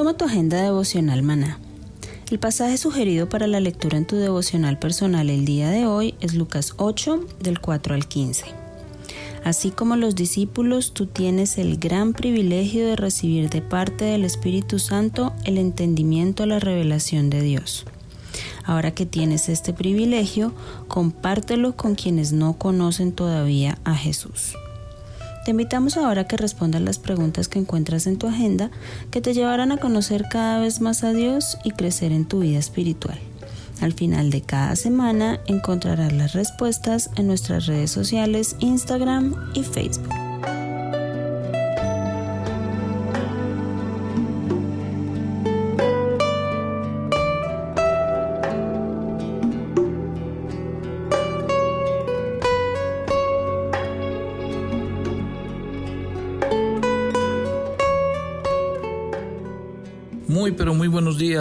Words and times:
Toma 0.00 0.14
tu 0.14 0.24
agenda 0.24 0.62
devocional 0.62 1.22
maná. 1.22 1.58
El 2.30 2.38
pasaje 2.38 2.78
sugerido 2.78 3.28
para 3.28 3.46
la 3.46 3.60
lectura 3.60 3.98
en 3.98 4.06
tu 4.06 4.16
devocional 4.16 4.78
personal 4.78 5.28
el 5.28 5.44
día 5.44 5.68
de 5.68 5.84
hoy 5.84 6.14
es 6.22 6.32
Lucas 6.32 6.72
8 6.78 7.26
del 7.40 7.60
4 7.60 7.94
al 7.94 8.08
15. 8.08 8.46
Así 9.44 9.70
como 9.70 9.96
los 9.96 10.14
discípulos, 10.14 10.94
tú 10.94 11.04
tienes 11.04 11.58
el 11.58 11.76
gran 11.76 12.14
privilegio 12.14 12.86
de 12.86 12.96
recibir 12.96 13.50
de 13.50 13.60
parte 13.60 14.06
del 14.06 14.24
Espíritu 14.24 14.78
Santo 14.78 15.34
el 15.44 15.58
entendimiento 15.58 16.44
a 16.44 16.46
la 16.46 16.60
revelación 16.60 17.28
de 17.28 17.42
Dios. 17.42 17.84
Ahora 18.64 18.92
que 18.92 19.04
tienes 19.04 19.50
este 19.50 19.74
privilegio, 19.74 20.54
compártelo 20.88 21.76
con 21.76 21.94
quienes 21.94 22.32
no 22.32 22.54
conocen 22.54 23.12
todavía 23.12 23.76
a 23.84 23.94
Jesús. 23.94 24.54
Te 25.44 25.52
invitamos 25.52 25.96
ahora 25.96 26.22
a 26.22 26.26
que 26.26 26.36
respondas 26.36 26.82
las 26.82 26.98
preguntas 26.98 27.48
que 27.48 27.58
encuentras 27.58 28.06
en 28.06 28.18
tu 28.18 28.26
agenda 28.26 28.70
que 29.10 29.20
te 29.20 29.32
llevarán 29.32 29.72
a 29.72 29.78
conocer 29.78 30.26
cada 30.30 30.60
vez 30.60 30.80
más 30.80 31.02
a 31.02 31.12
Dios 31.12 31.56
y 31.64 31.70
crecer 31.70 32.12
en 32.12 32.26
tu 32.26 32.40
vida 32.40 32.58
espiritual. 32.58 33.18
Al 33.80 33.94
final 33.94 34.30
de 34.30 34.42
cada 34.42 34.76
semana 34.76 35.40
encontrarás 35.46 36.12
las 36.12 36.34
respuestas 36.34 37.10
en 37.16 37.26
nuestras 37.26 37.66
redes 37.66 37.90
sociales 37.90 38.56
Instagram 38.60 39.34
y 39.54 39.62
Facebook. 39.62 40.19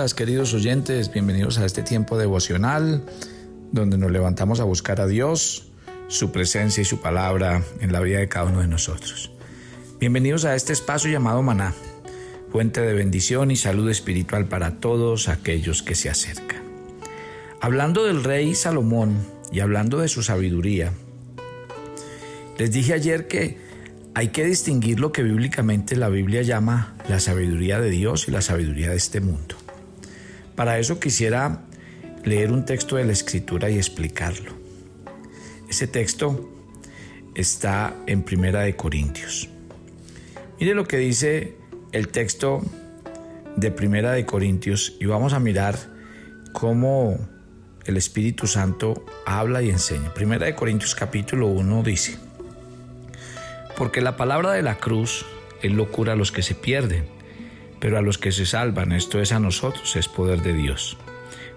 Queridos 0.08 0.54
oyentes. 0.54 1.12
Bienvenidos 1.12 1.58
a 1.58 1.66
este 1.66 1.84
tiempo 1.84 2.18
devocional 2.18 3.04
donde 3.74 3.98
nos 3.98 4.10
levantamos 4.10 4.62
a 4.62 4.64
buscar 4.64 5.02
a 5.02 5.08
Dios, 5.08 5.68
su 6.08 6.32
presencia 6.32 6.82
y 6.82 6.86
su 6.86 7.02
palabra 7.02 7.64
en 7.82 7.92
la 7.92 8.00
vida 8.00 8.20
de 8.20 8.30
cada 8.30 8.46
uno 8.46 8.62
de 8.62 8.68
nosotros. 8.68 9.30
Bienvenidos 10.00 10.46
a 10.46 10.56
este 10.56 10.72
espacio 10.72 11.12
llamado 11.12 11.42
Maná, 11.42 11.74
fuente 12.50 12.80
de 12.80 12.94
bendición 12.94 13.52
y 13.52 13.58
salud 13.58 13.90
espiritual 13.90 14.46
para 14.46 14.80
todos 14.80 15.28
aquellos 15.28 15.84
que 15.84 15.96
se 15.96 16.10
acercan. 16.10 16.64
Hablando 17.60 18.06
del 18.06 18.24
rey 18.24 18.56
Salomón 18.56 19.18
y 19.52 19.60
hablando 19.60 20.00
de 20.00 20.08
su 20.08 20.24
sabiduría, 20.24 20.94
les 22.58 22.72
dije 22.72 22.94
ayer 22.94 23.28
que 23.28 23.58
hay 24.16 24.30
que 24.30 24.46
distinguir 24.46 25.02
lo 25.02 25.12
que 25.12 25.24
bíblicamente 25.24 25.98
la 25.98 26.08
Biblia 26.08 26.42
llama 26.42 26.96
la 27.10 27.20
sabiduría 27.20 27.82
de 27.82 27.90
Dios 27.90 28.30
y 28.30 28.32
la 28.32 28.42
sabiduría 28.42 28.92
de 28.92 28.96
este 28.96 29.20
mundo. 29.20 29.59
Para 30.60 30.78
eso 30.78 31.00
quisiera 31.00 31.62
leer 32.26 32.52
un 32.52 32.66
texto 32.66 32.98
de 32.98 33.06
la 33.06 33.14
Escritura 33.14 33.70
y 33.70 33.78
explicarlo. 33.78 34.52
Ese 35.70 35.88
texto 35.88 36.52
está 37.34 37.96
en 38.08 38.24
Primera 38.24 38.64
de 38.64 38.76
Corintios. 38.76 39.48
Mire 40.60 40.74
lo 40.76 40.86
que 40.86 40.98
dice 40.98 41.56
el 41.94 42.10
texto 42.10 42.62
de 43.56 43.72
Primera 43.72 44.12
de 44.12 44.26
Corintios 44.26 44.98
y 45.00 45.06
vamos 45.06 45.32
a 45.32 45.40
mirar 45.40 45.80
cómo 46.52 47.18
el 47.86 47.96
Espíritu 47.96 48.46
Santo 48.46 49.06
habla 49.26 49.62
y 49.62 49.70
enseña. 49.70 50.14
Primera 50.14 50.46
de 50.46 50.56
Corintios 50.56 50.94
capítulo 50.94 51.48
1 51.48 51.84
dice: 51.84 52.18
porque 53.78 54.02
la 54.02 54.18
palabra 54.18 54.52
de 54.52 54.62
la 54.62 54.76
cruz 54.76 55.26
es 55.62 55.72
locura 55.72 56.12
a 56.12 56.16
los 56.18 56.34
que 56.34 56.42
se 56.42 56.54
pierden, 56.54 57.06
pero 57.80 57.98
a 57.98 58.02
los 58.02 58.18
que 58.18 58.32
se 58.32 58.46
salvan, 58.46 58.92
esto 58.92 59.20
es 59.22 59.32
a 59.32 59.40
nosotros, 59.40 59.96
es 59.96 60.08
poder 60.08 60.42
de 60.42 60.54
Dios. 60.54 60.98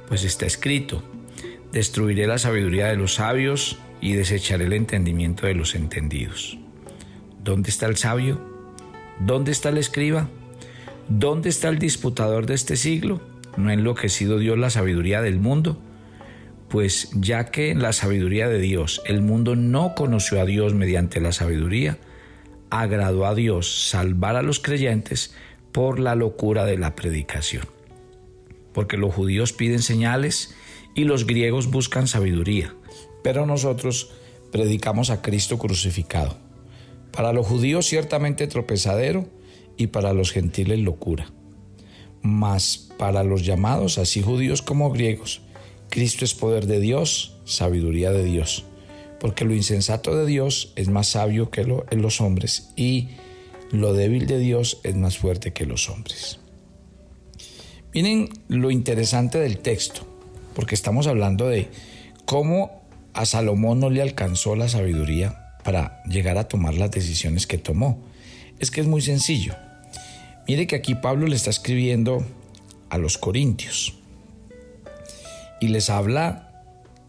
Pues 0.09 0.25
está 0.25 0.47
escrito, 0.47 1.03
destruiré 1.72 2.27
la 2.27 2.38
sabiduría 2.38 2.87
de 2.87 2.97
los 2.97 3.15
sabios 3.15 3.78
y 4.00 4.15
desecharé 4.15 4.65
el 4.65 4.72
entendimiento 4.72 5.47
de 5.47 5.55
los 5.55 5.75
entendidos. 5.75 6.59
¿Dónde 7.43 7.71
está 7.71 7.87
el 7.87 7.97
sabio? 7.97 8.41
¿Dónde 9.19 9.53
está 9.53 9.71
el 9.71 9.78
escriba? 9.78 10.28
¿Dónde 11.09 11.49
está 11.49 11.69
el 11.69 11.78
disputador 11.78 12.47
de 12.47 12.55
este 12.55 12.77
siglo? 12.77 13.21
¿No 13.56 13.71
ha 13.71 13.75
enloquecido 13.75 14.38
Dios 14.38 14.59
la 14.59 14.71
sabiduría 14.71 15.22
del 15.22 15.38
mundo? 15.38 15.81
Pues 16.69 17.11
ya 17.15 17.47
que 17.47 17.71
en 17.71 17.82
la 17.82 17.93
sabiduría 17.93 18.49
de 18.49 18.59
Dios 18.59 19.03
el 19.05 19.21
mundo 19.21 19.56
no 19.56 19.94
conoció 19.94 20.41
a 20.41 20.47
Dios 20.47 20.75
mediante 20.75 21.21
la 21.21 21.32
sabiduría, 21.32 21.99
agradó 22.71 23.27
a 23.27 23.34
Dios 23.34 23.88
salvar 23.91 24.37
a 24.37 24.43
los 24.43 24.59
creyentes 24.59 25.34
por 25.72 25.99
la 25.99 26.15
locura 26.15 26.65
de 26.65 26.78
la 26.78 26.94
predicación. 26.94 27.65
Porque 28.72 28.97
los 28.97 29.15
judíos 29.15 29.53
piden 29.53 29.83
señales 29.83 30.55
y 30.94 31.05
los 31.05 31.27
griegos 31.27 31.71
buscan 31.71 32.06
sabiduría, 32.06 32.75
pero 33.22 33.47
nosotros 33.47 34.12
predicamos 34.50 35.11
a 35.11 35.22
Cristo 35.22 35.59
crucificado. 35.59 36.37
Para 37.11 37.32
los 37.32 37.47
judíos 37.47 37.87
ciertamente 37.87 38.47
tropezadero 38.47 39.28
y 39.77 39.88
para 39.88 40.12
los 40.12 40.32
gentiles 40.32 40.81
locura. 40.81 41.27
Mas 42.22 42.91
para 42.99 43.25
los 43.25 43.44
llamados, 43.44 43.99
así 43.99 44.22
judíos 44.22 44.62
como 44.62 44.91
griegos, 44.91 45.43
Cristo 45.91 46.25
es 46.25 46.34
poder 46.34 46.66
de 46.66 46.81
Dios, 46.81 47.37
sabiduría 47.44 48.12
de 48.12 48.25
Dios 48.25 48.65
porque 49.22 49.44
lo 49.44 49.55
insensato 49.55 50.16
de 50.16 50.27
Dios 50.27 50.72
es 50.75 50.88
más 50.88 51.06
sabio 51.11 51.49
que 51.49 51.62
lo, 51.62 51.87
en 51.93 52.03
los 52.03 52.21
hombres 52.21 52.72
y 52.75 53.11
lo 53.72 53.94
débil 53.94 54.27
de 54.27 54.38
Dios 54.38 54.78
es 54.84 54.94
más 54.94 55.19
fuerte 55.19 55.53
que 55.53 55.66
los 55.66 55.88
hombres. 55.88 56.38
Miren 57.94 58.28
lo 58.49 58.71
interesante 58.71 59.38
del 59.38 59.58
texto, 59.58 60.06
porque 60.55 60.75
estamos 60.75 61.06
hablando 61.06 61.49
de 61.49 61.69
cómo 62.25 62.82
a 63.14 63.26
Salomón 63.26 63.81
no 63.81 63.91
le 63.91 64.02
alcanzó 64.02 64.56
la 64.56 64.69
sabiduría 64.69 65.56
para 65.64 66.02
llegar 66.05 66.38
a 66.38 66.49
tomar 66.49 66.75
las 66.75 66.91
decisiones 66.91 67.46
que 67.46 67.58
tomó. 67.58 67.99
Es 68.58 68.70
que 68.70 68.81
es 68.81 68.87
muy 68.87 69.02
sencillo. 69.02 69.56
Mire 70.46 70.67
que 70.67 70.76
aquí 70.76 70.94
Pablo 70.94 71.26
le 71.26 71.37
está 71.37 71.50
escribiendo 71.50 72.25
a 72.91 72.99
los 72.99 73.19
corintios 73.19 73.94
y 75.61 75.69
les 75.69 75.88
habla 75.91 76.64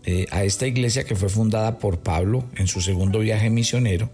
eh, 0.05 0.27
a 0.31 0.43
esta 0.43 0.67
iglesia 0.67 1.03
que 1.03 1.15
fue 1.15 1.29
fundada 1.29 1.79
por 1.79 1.99
Pablo 1.99 2.45
en 2.55 2.67
su 2.67 2.81
segundo 2.81 3.19
viaje 3.19 3.49
misionero. 3.49 4.09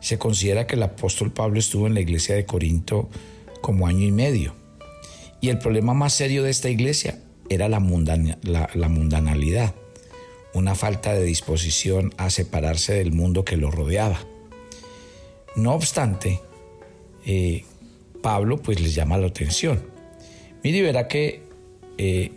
Se 0.00 0.18
considera 0.18 0.66
que 0.66 0.76
el 0.76 0.82
apóstol 0.82 1.32
Pablo 1.32 1.58
estuvo 1.58 1.86
en 1.86 1.94
la 1.94 2.00
iglesia 2.00 2.34
de 2.34 2.46
Corinto 2.46 3.08
como 3.60 3.86
año 3.86 4.06
y 4.06 4.12
medio. 4.12 4.54
Y 5.40 5.50
el 5.50 5.58
problema 5.58 5.94
más 5.94 6.12
serio 6.12 6.42
de 6.42 6.50
esta 6.50 6.68
iglesia 6.68 7.20
era 7.48 7.68
la, 7.68 7.80
mundanalidad, 7.80 9.74
una 10.52 10.74
falta 10.74 11.14
de 11.14 11.24
disposición 11.24 12.12
a 12.16 12.30
separarse 12.30 12.94
del 12.94 13.12
mundo 13.12 13.44
que 13.44 13.56
lo 13.56 13.70
rodeaba. 13.70 14.18
No 15.56 15.74
obstante, 15.74 16.40
eh, 17.24 17.64
Pablo 18.22 18.58
pues 18.58 18.80
les 18.80 18.94
llama 18.94 19.18
la 19.18 19.28
atención. 19.28 19.82
Mire 20.62 20.82
verá 20.82 21.08
que 21.08 21.42
eh, 21.96 22.32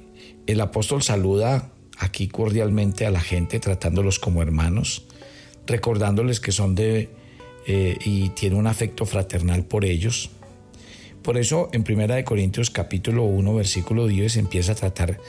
el 0.48 0.62
apóstol 0.62 1.04
saluda 1.04 1.72
aquí 1.98 2.28
cordialmente 2.28 3.06
a 3.06 3.12
la 3.12 3.22
gente, 3.22 3.60
tratándolos 3.60 4.20
como 4.20 4.42
hermanos, 4.42 5.06
recordándoles 5.68 6.40
que 6.40 6.52
son 6.52 6.76
de 6.76 7.10
eh, 7.68 7.98
y 8.04 8.30
tiene 8.30 8.56
un 8.56 8.68
afecto 8.68 9.06
fraternal 9.06 9.66
por 9.66 9.86
ellos. 9.86 10.32
Por 11.22 11.38
eso 11.38 11.70
en 11.74 11.84
1 11.88 12.26
Corintios 12.26 12.72
capítulo 12.72 13.24
1 13.24 13.54
versículo 13.54 14.08
10 14.08 14.38
empieza 14.38 14.72
a 14.72 14.76
tratar 14.76 15.20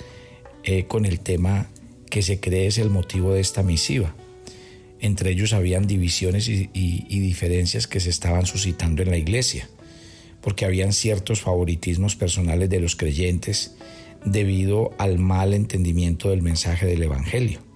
eh, 0.65 0.85
con 0.85 1.05
el 1.05 1.21
tema 1.21 1.69
que 2.09 2.23
se 2.23 2.41
cree 2.41 2.67
es 2.67 2.79
el 2.79 2.91
motivo 2.91 3.35
de 3.35 3.41
esta 3.41 3.63
misiva. 3.63 4.15
Entre 5.01 5.31
ellos 5.31 5.53
habían 5.53 5.87
divisiones 5.87 6.49
y, 6.49 6.71
y 6.73 7.21
diferencias 7.21 7.87
que 7.87 8.01
se 8.01 8.11
estaban 8.11 8.47
suscitando 8.47 9.03
en 9.03 9.11
la 9.11 9.17
iglesia, 9.17 9.69
porque 10.41 10.65
habían 10.65 10.93
ciertos 10.93 11.41
favoritismos 11.41 12.15
personales 12.15 12.71
de 12.71 12.81
los 12.81 12.95
creyentes 12.97 13.75
debido 14.25 14.93
al 14.99 15.19
mal 15.19 15.55
entendimiento 15.55 16.31
del 16.31 16.43
mensaje 16.43 16.87
del 16.87 17.03
Evangelio. 17.03 17.72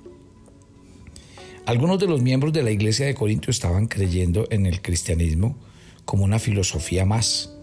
Algunos 1.67 1.99
de 1.99 2.07
los 2.07 2.23
miembros 2.23 2.53
de 2.53 2.63
la 2.63 2.71
iglesia 2.71 3.07
de 3.07 3.17
Corinto 3.17 3.51
estaban 3.51 3.89
creyendo 3.89 4.47
en 4.51 4.67
el 4.67 4.83
cristianismo 4.83 5.59
como 6.05 6.23
una 6.23 6.39
filosofía 6.39 7.05
más. 7.05 7.57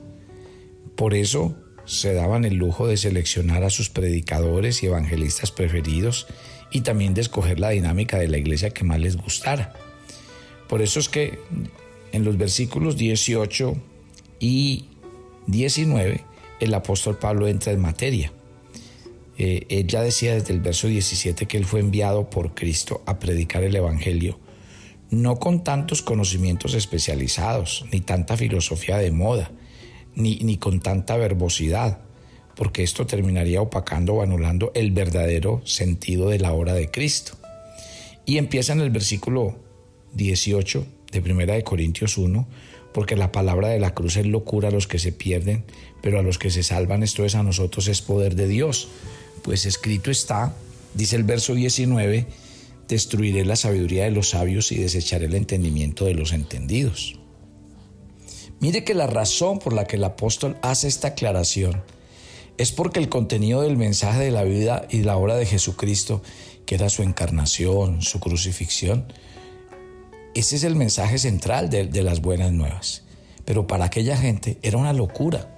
Por 0.98 1.14
eso 1.14 1.56
se 1.86 2.14
daban 2.14 2.44
el 2.44 2.56
lujo 2.56 2.86
de 2.86 2.98
seleccionar 2.98 3.64
a 3.64 3.70
sus 3.70 3.90
predicadores 3.90 4.84
y 4.84 4.88
evangelistas 4.88 5.54
preferidos 5.54 6.28
y 6.70 6.82
también 6.82 7.14
de 7.14 7.22
escoger 7.22 7.62
la 7.62 7.70
dinámica 7.70 8.20
de 8.20 8.28
la 8.28 8.38
iglesia 8.38 8.72
que 8.72 8.84
más 8.84 9.00
les 9.00 9.16
gustara. 9.16 9.72
Por 10.68 10.82
eso 10.82 11.00
es 11.00 11.08
que 11.08 11.40
en 12.12 12.26
los 12.26 12.38
versículos 12.38 12.98
18 12.98 13.78
y 14.42 14.90
19 15.48 16.26
el 16.60 16.74
apóstol 16.74 17.18
Pablo 17.18 17.48
entra 17.48 17.72
en 17.72 17.80
materia 17.80 18.34
eh, 19.38 19.66
él 19.70 19.88
ya 19.88 20.02
decía 20.02 20.36
desde 20.36 20.54
el 20.54 20.62
verso 20.62 20.88
17 20.88 21.48
que 21.48 21.58
él 21.58 21.66
fue 21.66 21.80
enviado 21.80 22.30
por 22.30 22.54
Cristo 22.54 23.02
a 23.06 23.20
predicar 23.20 23.64
el 23.64 23.76
Evangelio, 23.76 24.40
no 25.10 25.38
con 25.38 25.64
tantos 25.64 26.02
conocimientos 26.02 26.74
especializados, 26.76 27.86
ni 27.92 28.02
tanta 28.02 28.38
filosofía 28.38 28.98
de 28.98 29.12
moda, 29.12 29.52
ni, 30.16 30.38
ni 30.38 30.58
con 30.58 30.80
tanta 30.82 31.18
verbosidad, 31.18 32.00
porque 32.56 32.84
esto 32.84 33.08
terminaría 33.08 33.62
opacando 33.62 34.16
o 34.16 34.22
anulando 34.22 34.72
el 34.76 34.92
verdadero 34.92 35.62
sentido 35.66 36.30
de 36.30 36.40
la 36.40 36.54
obra 36.54 36.74
de 36.74 36.92
Cristo. 36.92 37.34
Y 38.26 38.38
empieza 38.38 38.74
en 38.74 38.82
el 38.82 38.92
versículo 38.92 39.58
18 40.14 40.86
de 41.12 41.22
Primera 41.22 41.56
de 41.56 41.64
Corintios 41.64 42.18
1, 42.18 42.48
porque 42.94 43.16
la 43.16 43.32
palabra 43.32 43.70
de 43.70 43.80
la 43.80 43.96
cruz 43.96 44.18
es 44.18 44.28
locura 44.28 44.70
a 44.70 44.72
los 44.72 44.88
que 44.88 45.00
se 45.00 45.12
pierden, 45.12 45.66
pero 46.02 46.20
a 46.20 46.22
los 46.22 46.38
que 46.38 46.52
se 46.52 46.62
salvan 46.62 47.02
esto 47.02 47.26
es 47.26 47.34
a 47.34 47.42
nosotros 47.42 47.88
es 47.88 48.04
poder 48.04 48.36
de 48.36 48.48
Dios 48.48 48.90
pues 49.44 49.66
escrito 49.66 50.10
está, 50.10 50.56
dice 50.94 51.16
el 51.16 51.24
verso 51.24 51.54
19, 51.54 52.26
destruiré 52.88 53.46
la 53.46 53.56
sabiduría 53.56 54.06
de 54.06 54.12
los 54.12 54.30
sabios 54.30 54.72
y 54.72 54.78
desecharé 54.78 55.26
el 55.26 55.36
entendimiento 55.36 56.06
de 56.06 56.16
los 56.16 56.32
entendidos. 56.32 57.20
Mire 58.60 58.84
que 58.84 58.94
la 58.94 59.08
razón 59.08 59.60
por 59.60 59.74
la 59.74 59.86
que 59.86 59.98
el 59.98 60.04
apóstol 60.06 60.58
hace 60.62 60.88
esta 60.88 61.10
aclaración 61.10 61.84
es 62.58 62.72
porque 62.72 63.00
el 63.00 63.10
contenido 63.10 63.62
del 63.62 63.78
mensaje 63.78 64.24
de 64.24 64.32
la 64.32 64.44
vida 64.44 64.88
y 64.90 65.02
la 65.02 65.18
obra 65.18 65.36
de 65.36 65.46
Jesucristo, 65.46 66.22
que 66.66 66.76
era 66.76 66.90
su 66.90 67.04
encarnación, 67.04 68.02
su 68.02 68.20
crucifixión, 68.20 69.06
ese 70.34 70.56
es 70.56 70.64
el 70.64 70.76
mensaje 70.76 71.20
central 71.20 71.70
de, 71.70 71.88
de 71.88 72.04
las 72.04 72.22
buenas 72.22 72.52
nuevas. 72.52 73.04
Pero 73.44 73.68
para 73.68 73.86
aquella 73.86 74.16
gente 74.16 74.58
era 74.62 74.78
una 74.78 74.94
locura. 74.94 75.50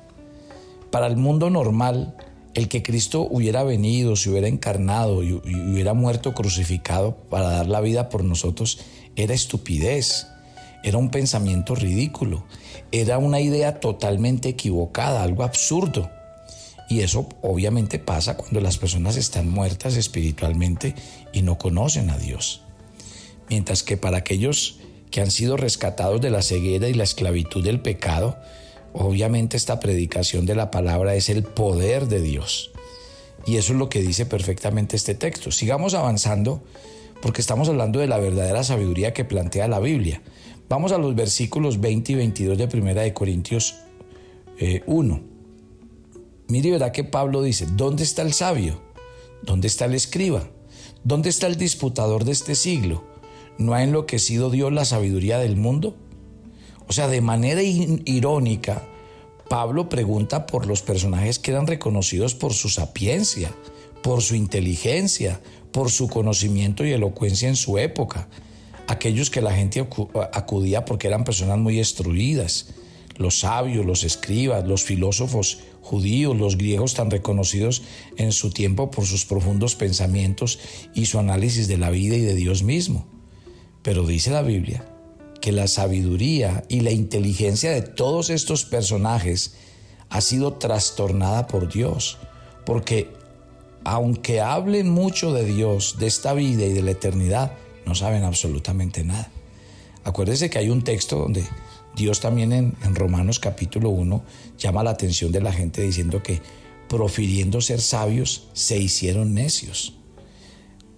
Para 0.89 1.07
el 1.07 1.17
mundo 1.17 1.49
normal, 1.49 2.15
el 2.55 2.69
que 2.69 2.81
Cristo 2.81 3.27
hubiera 3.29 3.63
venido, 3.63 4.15
se 4.15 4.29
hubiera 4.29 4.47
encarnado 4.47 5.23
y, 5.23 5.33
hubiera 5.33 5.93
muerto 5.93 6.33
crucificado 6.33 7.15
para 7.29 7.49
dar 7.49 7.67
la 7.67 7.81
vida 7.81 8.09
por 8.09 8.23
nosotros 8.23 8.79
era 9.17 9.33
estupidez, 9.33 10.27
era 10.83 10.97
un 10.97 11.09
pensamiento 11.09 11.75
ridículo, 11.75 12.45
era 12.91 13.17
una 13.17 13.41
idea 13.41 13.79
totalmente 13.79 14.49
equivocada, 14.49 15.23
algo 15.23 15.43
absurdo. 15.43 16.09
Y 16.89 17.01
eso 17.01 17.27
obviamente 17.41 17.97
pasa 17.97 18.37
cuando 18.37 18.61
las 18.61 18.77
personas 18.77 19.17
están 19.17 19.49
muertas 19.49 19.95
espiritualmente 19.97 20.95
y 21.33 21.41
no 21.41 21.57
conocen 21.57 22.09
a 22.09 22.17
Dios. 22.17 22.61
Mientras 23.49 23.83
que 23.83 23.97
para 23.97 24.17
aquellos 24.17 24.79
que 25.11 25.21
han 25.21 25.31
sido 25.31 25.57
rescatados 25.57 26.21
de 26.21 26.29
la 26.29 26.41
ceguera 26.41 26.87
y 26.87 26.93
la 26.93 27.03
esclavitud 27.03 27.63
del 27.63 27.81
pecado, 27.81 28.37
Obviamente 28.97 29.57
esta 29.57 29.81
predicación 29.81 30.45
de 30.45 30.55
la 30.55 30.71
palabra 30.71 31.15
es 31.15 31.27
el 31.27 31.43
poder 31.43 32.07
de 32.07 32.21
Dios. 32.21 32.71
Y 33.45 33.57
eso 33.57 33.73
es 33.73 33.79
lo 33.79 33.89
que 33.89 34.01
dice 34.01 34.25
perfectamente 34.25 34.95
este 34.95 35.15
texto. 35.15 35.51
Sigamos 35.51 35.93
avanzando 35.93 36.63
porque 37.21 37.41
estamos 37.41 37.67
hablando 37.67 37.99
de 37.99 38.07
la 38.07 38.17
verdadera 38.19 38.63
sabiduría 38.63 39.13
que 39.13 39.25
plantea 39.25 39.67
la 39.67 39.79
Biblia. 39.79 40.21
Vamos 40.69 40.93
a 40.93 40.97
los 40.97 41.13
versículos 41.13 41.81
20 41.81 42.13
y 42.13 42.15
22 42.15 42.57
de 42.57 42.67
Primera 42.69 43.01
de 43.01 43.13
Corintios 43.13 43.75
1. 44.87 45.15
Eh, 45.15 45.21
Mire, 46.47 46.71
verá 46.71 46.93
que 46.93 47.03
Pablo 47.03 47.41
dice, 47.41 47.67
¿dónde 47.69 48.03
está 48.03 48.21
el 48.21 48.31
sabio? 48.31 48.81
¿Dónde 49.43 49.67
está 49.67 49.85
el 49.85 49.95
escriba? 49.95 50.47
¿Dónde 51.03 51.29
está 51.29 51.47
el 51.47 51.57
disputador 51.57 52.23
de 52.23 52.31
este 52.31 52.55
siglo? 52.55 53.03
¿No 53.57 53.73
ha 53.73 53.83
enloquecido 53.83 54.49
Dios 54.49 54.71
la 54.71 54.85
sabiduría 54.85 55.37
del 55.37 55.57
mundo? 55.57 55.97
O 56.87 56.93
sea, 56.93 57.07
de 57.07 57.21
manera 57.21 57.61
irónica, 57.63 58.83
Pablo 59.49 59.89
pregunta 59.89 60.45
por 60.45 60.65
los 60.65 60.81
personajes 60.81 61.39
que 61.39 61.51
eran 61.51 61.67
reconocidos 61.67 62.35
por 62.35 62.53
su 62.53 62.69
sapiencia, 62.69 63.51
por 64.01 64.21
su 64.21 64.35
inteligencia, 64.35 65.41
por 65.71 65.91
su 65.91 66.07
conocimiento 66.07 66.85
y 66.85 66.91
elocuencia 66.91 67.49
en 67.49 67.55
su 67.55 67.77
época, 67.77 68.27
aquellos 68.87 69.29
que 69.29 69.41
la 69.41 69.53
gente 69.53 69.87
acudía 70.33 70.85
porque 70.85 71.07
eran 71.07 71.23
personas 71.23 71.57
muy 71.57 71.79
instruidas, 71.79 72.67
los 73.17 73.39
sabios, 73.39 73.85
los 73.85 74.03
escribas, 74.03 74.67
los 74.67 74.83
filósofos 74.83 75.59
judíos, 75.81 76.35
los 76.35 76.57
griegos 76.57 76.93
tan 76.93 77.09
reconocidos 77.09 77.83
en 78.17 78.31
su 78.31 78.49
tiempo 78.49 78.91
por 78.91 79.05
sus 79.05 79.25
profundos 79.25 79.75
pensamientos 79.75 80.59
y 80.93 81.05
su 81.05 81.19
análisis 81.19 81.67
de 81.67 81.77
la 81.77 81.89
vida 81.89 82.15
y 82.15 82.21
de 82.21 82.35
Dios 82.35 82.63
mismo. 82.63 83.05
Pero 83.81 84.05
dice 84.05 84.31
la 84.31 84.41
Biblia 84.41 84.94
que 85.45 85.51
la 85.51 85.67
sabiduría 85.67 86.63
y 86.69 86.79
la 86.79 86.89
inteligencia 86.89 87.69
de 87.69 87.83
todos 87.83 88.31
estos 88.31 88.65
personajes 88.65 89.53
ha 90.09 90.19
sido 90.21 90.53
trastornada 90.53 91.45
por 91.45 91.71
Dios, 91.71 92.17
porque 92.65 93.11
aunque 93.83 94.41
hablen 94.41 94.89
mucho 94.89 95.33
de 95.33 95.45
Dios, 95.45 95.97
de 95.99 96.07
esta 96.07 96.33
vida 96.33 96.65
y 96.65 96.73
de 96.73 96.81
la 96.81 96.89
eternidad, 96.89 97.51
no 97.85 97.93
saben 97.93 98.23
absolutamente 98.23 99.03
nada. 99.03 99.29
Acuérdense 100.03 100.49
que 100.49 100.57
hay 100.57 100.71
un 100.71 100.83
texto 100.83 101.19
donde 101.19 101.43
Dios 101.95 102.21
también 102.21 102.51
en, 102.51 102.75
en, 102.83 102.95
Romanos 102.95 103.39
capítulo 103.39 103.89
1 103.89 104.23
llama 104.57 104.83
la 104.83 104.89
atención 104.89 105.31
de 105.31 105.41
la 105.41 105.53
gente 105.53 105.83
diciendo 105.83 106.23
que 106.23 106.41
profiriendo 106.89 107.61
ser 107.61 107.81
sabios 107.81 108.47
se 108.53 108.79
hicieron 108.79 109.35
necios. 109.35 109.93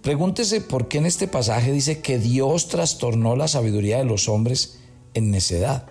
Pregúntese 0.08 0.62
por 0.62 0.88
qué 0.88 0.96
en 0.96 1.04
este 1.04 1.28
pasaje 1.28 1.70
dice 1.70 2.00
que 2.00 2.18
Dios 2.18 2.68
trastornó 2.68 3.36
la 3.36 3.46
sabiduría 3.46 3.98
de 3.98 4.06
los 4.06 4.30
hombres 4.30 4.78
en 5.12 5.30
necedad. 5.30 5.84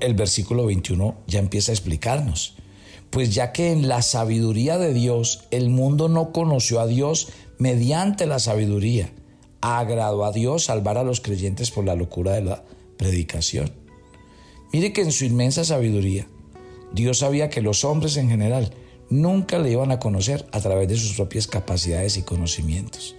El 0.00 0.14
versículo 0.14 0.66
21 0.66 1.16
ya 1.26 1.40
empieza 1.40 1.72
a 1.72 1.74
explicarnos. 1.74 2.54
Pues 3.10 3.34
ya 3.34 3.50
que 3.50 3.72
en 3.72 3.88
la 3.88 4.00
sabiduría 4.00 4.78
de 4.78 4.94
Dios 4.94 5.48
el 5.50 5.70
mundo 5.70 6.08
no 6.08 6.30
conoció 6.30 6.78
a 6.78 6.86
Dios 6.86 7.30
mediante 7.58 8.26
la 8.26 8.38
sabiduría, 8.38 9.12
agradó 9.60 10.24
a 10.24 10.30
Dios 10.30 10.66
salvar 10.66 10.98
a 10.98 11.02
los 11.02 11.20
creyentes 11.20 11.72
por 11.72 11.84
la 11.84 11.96
locura 11.96 12.30
de 12.34 12.42
la 12.42 12.62
predicación. 12.96 13.72
Mire 14.72 14.92
que 14.92 15.00
en 15.00 15.10
su 15.10 15.24
inmensa 15.24 15.64
sabiduría, 15.64 16.28
Dios 16.92 17.18
sabía 17.18 17.50
que 17.50 17.60
los 17.60 17.82
hombres 17.82 18.16
en 18.16 18.28
general 18.28 18.72
nunca 19.12 19.58
le 19.58 19.70
iban 19.70 19.92
a 19.92 20.00
conocer 20.00 20.46
a 20.52 20.60
través 20.60 20.88
de 20.88 20.96
sus 20.96 21.12
propias 21.12 21.46
capacidades 21.46 22.16
y 22.16 22.22
conocimientos. 22.22 23.14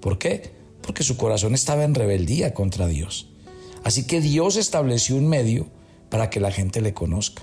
¿Por 0.00 0.18
qué? 0.18 0.52
Porque 0.80 1.02
su 1.02 1.16
corazón 1.16 1.54
estaba 1.54 1.84
en 1.84 1.94
rebeldía 1.94 2.54
contra 2.54 2.86
Dios. 2.86 3.28
Así 3.82 4.06
que 4.06 4.20
Dios 4.20 4.56
estableció 4.56 5.16
un 5.16 5.28
medio 5.28 5.66
para 6.08 6.30
que 6.30 6.40
la 6.40 6.52
gente 6.52 6.80
le 6.80 6.94
conozca, 6.94 7.42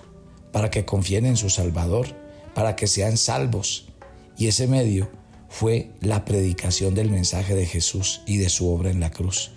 para 0.52 0.72
que 0.72 0.86
confíen 0.86 1.26
en 1.26 1.36
su 1.36 1.50
Salvador, 1.50 2.08
para 2.54 2.76
que 2.76 2.88
sean 2.88 3.18
salvos. 3.18 3.90
Y 4.38 4.48
ese 4.48 4.68
medio 4.68 5.10
fue 5.50 5.92
la 6.00 6.24
predicación 6.24 6.96
del 6.96 7.12
mensaje 7.12 7.56
de 7.56 7.66
Jesús 7.66 8.22
y 8.26 8.38
de 8.38 8.50
su 8.50 8.70
obra 8.70 8.90
en 8.90 9.02
la 9.02 9.12
cruz. 9.12 9.52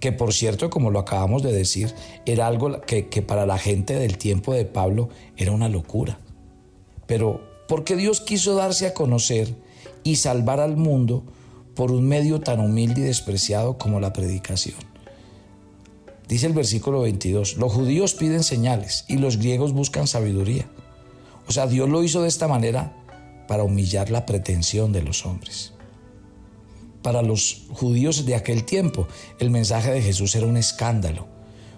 Que 0.00 0.10
por 0.12 0.32
cierto, 0.32 0.70
como 0.70 0.90
lo 0.90 0.98
acabamos 0.98 1.42
de 1.42 1.52
decir, 1.52 1.94
era 2.26 2.48
algo 2.48 2.80
que, 2.80 3.08
que 3.08 3.22
para 3.22 3.46
la 3.46 3.58
gente 3.58 3.94
del 3.94 4.18
tiempo 4.18 4.54
de 4.54 4.64
Pablo 4.64 5.10
era 5.36 5.52
una 5.52 5.68
locura. 5.68 6.18
Pero 7.06 7.49
porque 7.70 7.94
Dios 7.94 8.20
quiso 8.20 8.56
darse 8.56 8.88
a 8.88 8.94
conocer 8.94 9.54
y 10.02 10.16
salvar 10.16 10.58
al 10.58 10.76
mundo 10.76 11.22
por 11.76 11.92
un 11.92 12.04
medio 12.04 12.40
tan 12.40 12.58
humilde 12.58 13.02
y 13.02 13.04
despreciado 13.04 13.78
como 13.78 14.00
la 14.00 14.12
predicación. 14.12 14.74
Dice 16.26 16.48
el 16.48 16.52
versículo 16.52 17.02
22, 17.02 17.58
los 17.58 17.72
judíos 17.72 18.14
piden 18.14 18.42
señales 18.42 19.04
y 19.06 19.18
los 19.18 19.36
griegos 19.36 19.72
buscan 19.72 20.08
sabiduría. 20.08 20.68
O 21.46 21.52
sea, 21.52 21.68
Dios 21.68 21.88
lo 21.88 22.02
hizo 22.02 22.22
de 22.22 22.28
esta 22.28 22.48
manera 22.48 22.92
para 23.46 23.62
humillar 23.62 24.10
la 24.10 24.26
pretensión 24.26 24.90
de 24.92 25.02
los 25.04 25.24
hombres. 25.24 25.72
para 27.02 27.22
los 27.22 27.66
judíos 27.70 28.26
de 28.26 28.34
aquel 28.34 28.64
tiempo 28.64 29.06
el 29.38 29.50
mensaje 29.50 29.92
de 29.92 30.02
Jesús 30.02 30.34
era 30.34 30.48
un 30.48 30.56
escándalo. 30.56 31.28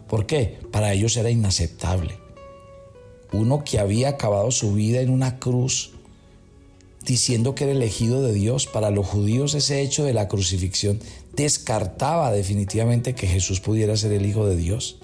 ¿Por 0.08 0.24
qué? 0.24 0.58
Para 0.72 0.94
ellos 0.94 1.18
era 1.18 1.28
inaceptable. 1.28 2.21
Uno 3.32 3.64
que 3.64 3.78
había 3.78 4.10
acabado 4.10 4.50
su 4.50 4.74
vida 4.74 5.00
en 5.00 5.10
una 5.10 5.38
cruz 5.38 5.92
diciendo 7.04 7.54
que 7.54 7.64
era 7.64 7.72
elegido 7.72 8.22
de 8.22 8.32
Dios, 8.32 8.66
para 8.66 8.90
los 8.90 9.06
judíos 9.06 9.54
ese 9.54 9.80
hecho 9.80 10.04
de 10.04 10.14
la 10.14 10.28
crucifixión 10.28 11.00
descartaba 11.34 12.30
definitivamente 12.30 13.14
que 13.14 13.26
Jesús 13.26 13.60
pudiera 13.60 13.96
ser 13.96 14.12
el 14.12 14.26
Hijo 14.26 14.46
de 14.46 14.56
Dios. 14.56 14.98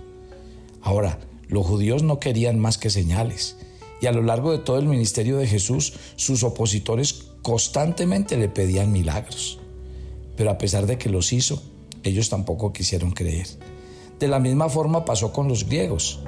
Ahora, 0.82 1.18
los 1.48 1.66
judíos 1.66 2.02
no 2.02 2.20
querían 2.20 2.58
más 2.58 2.78
que 2.78 2.90
señales, 2.90 3.56
y 4.00 4.06
a 4.06 4.12
lo 4.12 4.22
largo 4.22 4.52
de 4.52 4.58
todo 4.58 4.78
el 4.78 4.86
ministerio 4.86 5.38
de 5.38 5.46
Jesús, 5.46 5.94
sus 6.16 6.44
opositores 6.44 7.30
constantemente 7.42 8.36
le 8.36 8.48
pedían 8.48 8.92
milagros. 8.92 9.58
Pero 10.36 10.50
a 10.50 10.58
pesar 10.58 10.86
de 10.86 10.98
que 10.98 11.08
los 11.08 11.32
hizo, 11.32 11.62
ellos 12.04 12.28
tampoco 12.28 12.72
quisieron 12.72 13.10
creer. 13.10 13.48
De 14.20 14.28
la 14.28 14.38
misma 14.38 14.68
forma 14.68 15.04
pasó 15.04 15.32
con 15.32 15.48
los 15.48 15.68
griegos. 15.68 16.20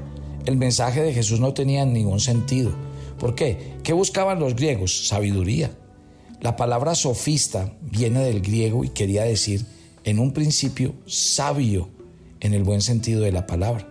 El 0.46 0.56
mensaje 0.56 1.02
de 1.02 1.12
Jesús 1.12 1.40
no 1.40 1.52
tenía 1.54 1.84
ningún 1.84 2.20
sentido 2.20 2.72
¿Por 3.20 3.34
qué? 3.34 3.74
¿Qué 3.82 3.92
buscaban 3.92 4.40
los 4.40 4.56
griegos? 4.56 5.06
Sabiduría. 5.08 5.70
La 6.40 6.56
palabra 6.56 6.94
sofista 6.94 7.70
viene 7.82 8.20
del 8.20 8.40
griego 8.40 8.82
y 8.82 8.88
quería 8.88 9.24
decir, 9.24 9.66
en 10.04 10.18
un 10.18 10.32
principio, 10.32 10.94
sabio, 11.04 11.90
en 12.40 12.54
el 12.54 12.64
buen 12.64 12.80
sentido 12.80 13.20
de 13.20 13.30
la 13.30 13.46
palabra, 13.46 13.86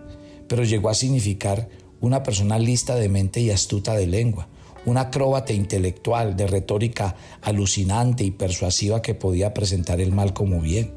pero 0.48 0.64
llegó 0.64 0.88
a 0.88 0.94
significar 0.94 1.68
una 2.00 2.24
persona 2.24 2.58
lista 2.58 2.96
de 2.96 3.08
mente 3.08 3.38
y 3.38 3.50
astuta 3.50 3.94
de 3.94 4.08
lengua, 4.08 4.48
un 4.84 4.96
acróbata 4.96 5.52
intelectual 5.52 6.36
de 6.36 6.48
retórica 6.48 7.14
alucinante 7.40 8.24
y 8.24 8.32
persuasiva 8.32 9.00
que 9.00 9.14
podía 9.14 9.54
presentar 9.54 10.00
el 10.00 10.10
mal 10.10 10.32
como 10.32 10.60
bien. 10.60 10.92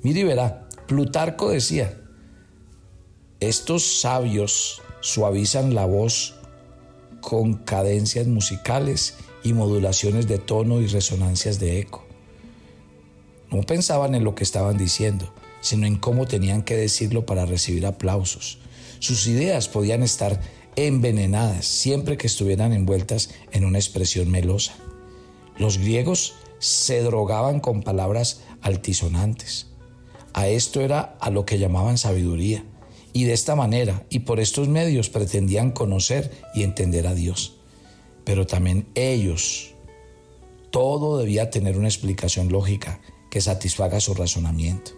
Mire 0.00 0.20
y 0.20 0.24
verá, 0.24 0.66
Plutarco 0.86 1.50
decía, 1.50 2.00
estos 3.40 4.00
sabios 4.00 4.82
suavizan 5.00 5.72
la 5.72 5.84
voz 5.84 6.34
con 7.20 7.54
cadencias 7.54 8.26
musicales 8.26 9.14
y 9.44 9.52
modulaciones 9.52 10.26
de 10.26 10.38
tono 10.38 10.80
y 10.80 10.88
resonancias 10.88 11.60
de 11.60 11.78
eco. 11.78 12.04
No 13.52 13.62
pensaban 13.62 14.16
en 14.16 14.24
lo 14.24 14.34
que 14.34 14.42
estaban 14.42 14.76
diciendo, 14.76 15.32
sino 15.60 15.86
en 15.86 15.96
cómo 15.96 16.26
tenían 16.26 16.62
que 16.62 16.76
decirlo 16.76 17.26
para 17.26 17.46
recibir 17.46 17.86
aplausos. 17.86 18.58
Sus 18.98 19.28
ideas 19.28 19.68
podían 19.68 20.02
estar 20.02 20.40
envenenadas 20.74 21.64
siempre 21.64 22.16
que 22.16 22.26
estuvieran 22.26 22.72
envueltas 22.72 23.30
en 23.52 23.64
una 23.64 23.78
expresión 23.78 24.32
melosa. 24.32 24.74
Los 25.56 25.78
griegos 25.78 26.34
se 26.58 27.02
drogaban 27.02 27.60
con 27.60 27.82
palabras 27.82 28.40
altisonantes. 28.62 29.68
A 30.34 30.48
esto 30.48 30.80
era 30.80 31.16
a 31.20 31.30
lo 31.30 31.46
que 31.46 31.60
llamaban 31.60 31.98
sabiduría 31.98 32.64
y 33.18 33.24
de 33.24 33.32
esta 33.32 33.56
manera 33.56 34.06
y 34.10 34.20
por 34.20 34.38
estos 34.38 34.68
medios 34.68 35.10
pretendían 35.10 35.72
conocer 35.72 36.30
y 36.54 36.62
entender 36.62 37.08
a 37.08 37.16
Dios. 37.16 37.56
Pero 38.22 38.46
también 38.46 38.86
ellos, 38.94 39.74
todo 40.70 41.18
debía 41.18 41.50
tener 41.50 41.76
una 41.76 41.88
explicación 41.88 42.48
lógica 42.52 43.00
que 43.28 43.40
satisfaga 43.40 43.98
su 43.98 44.14
razonamiento. 44.14 44.92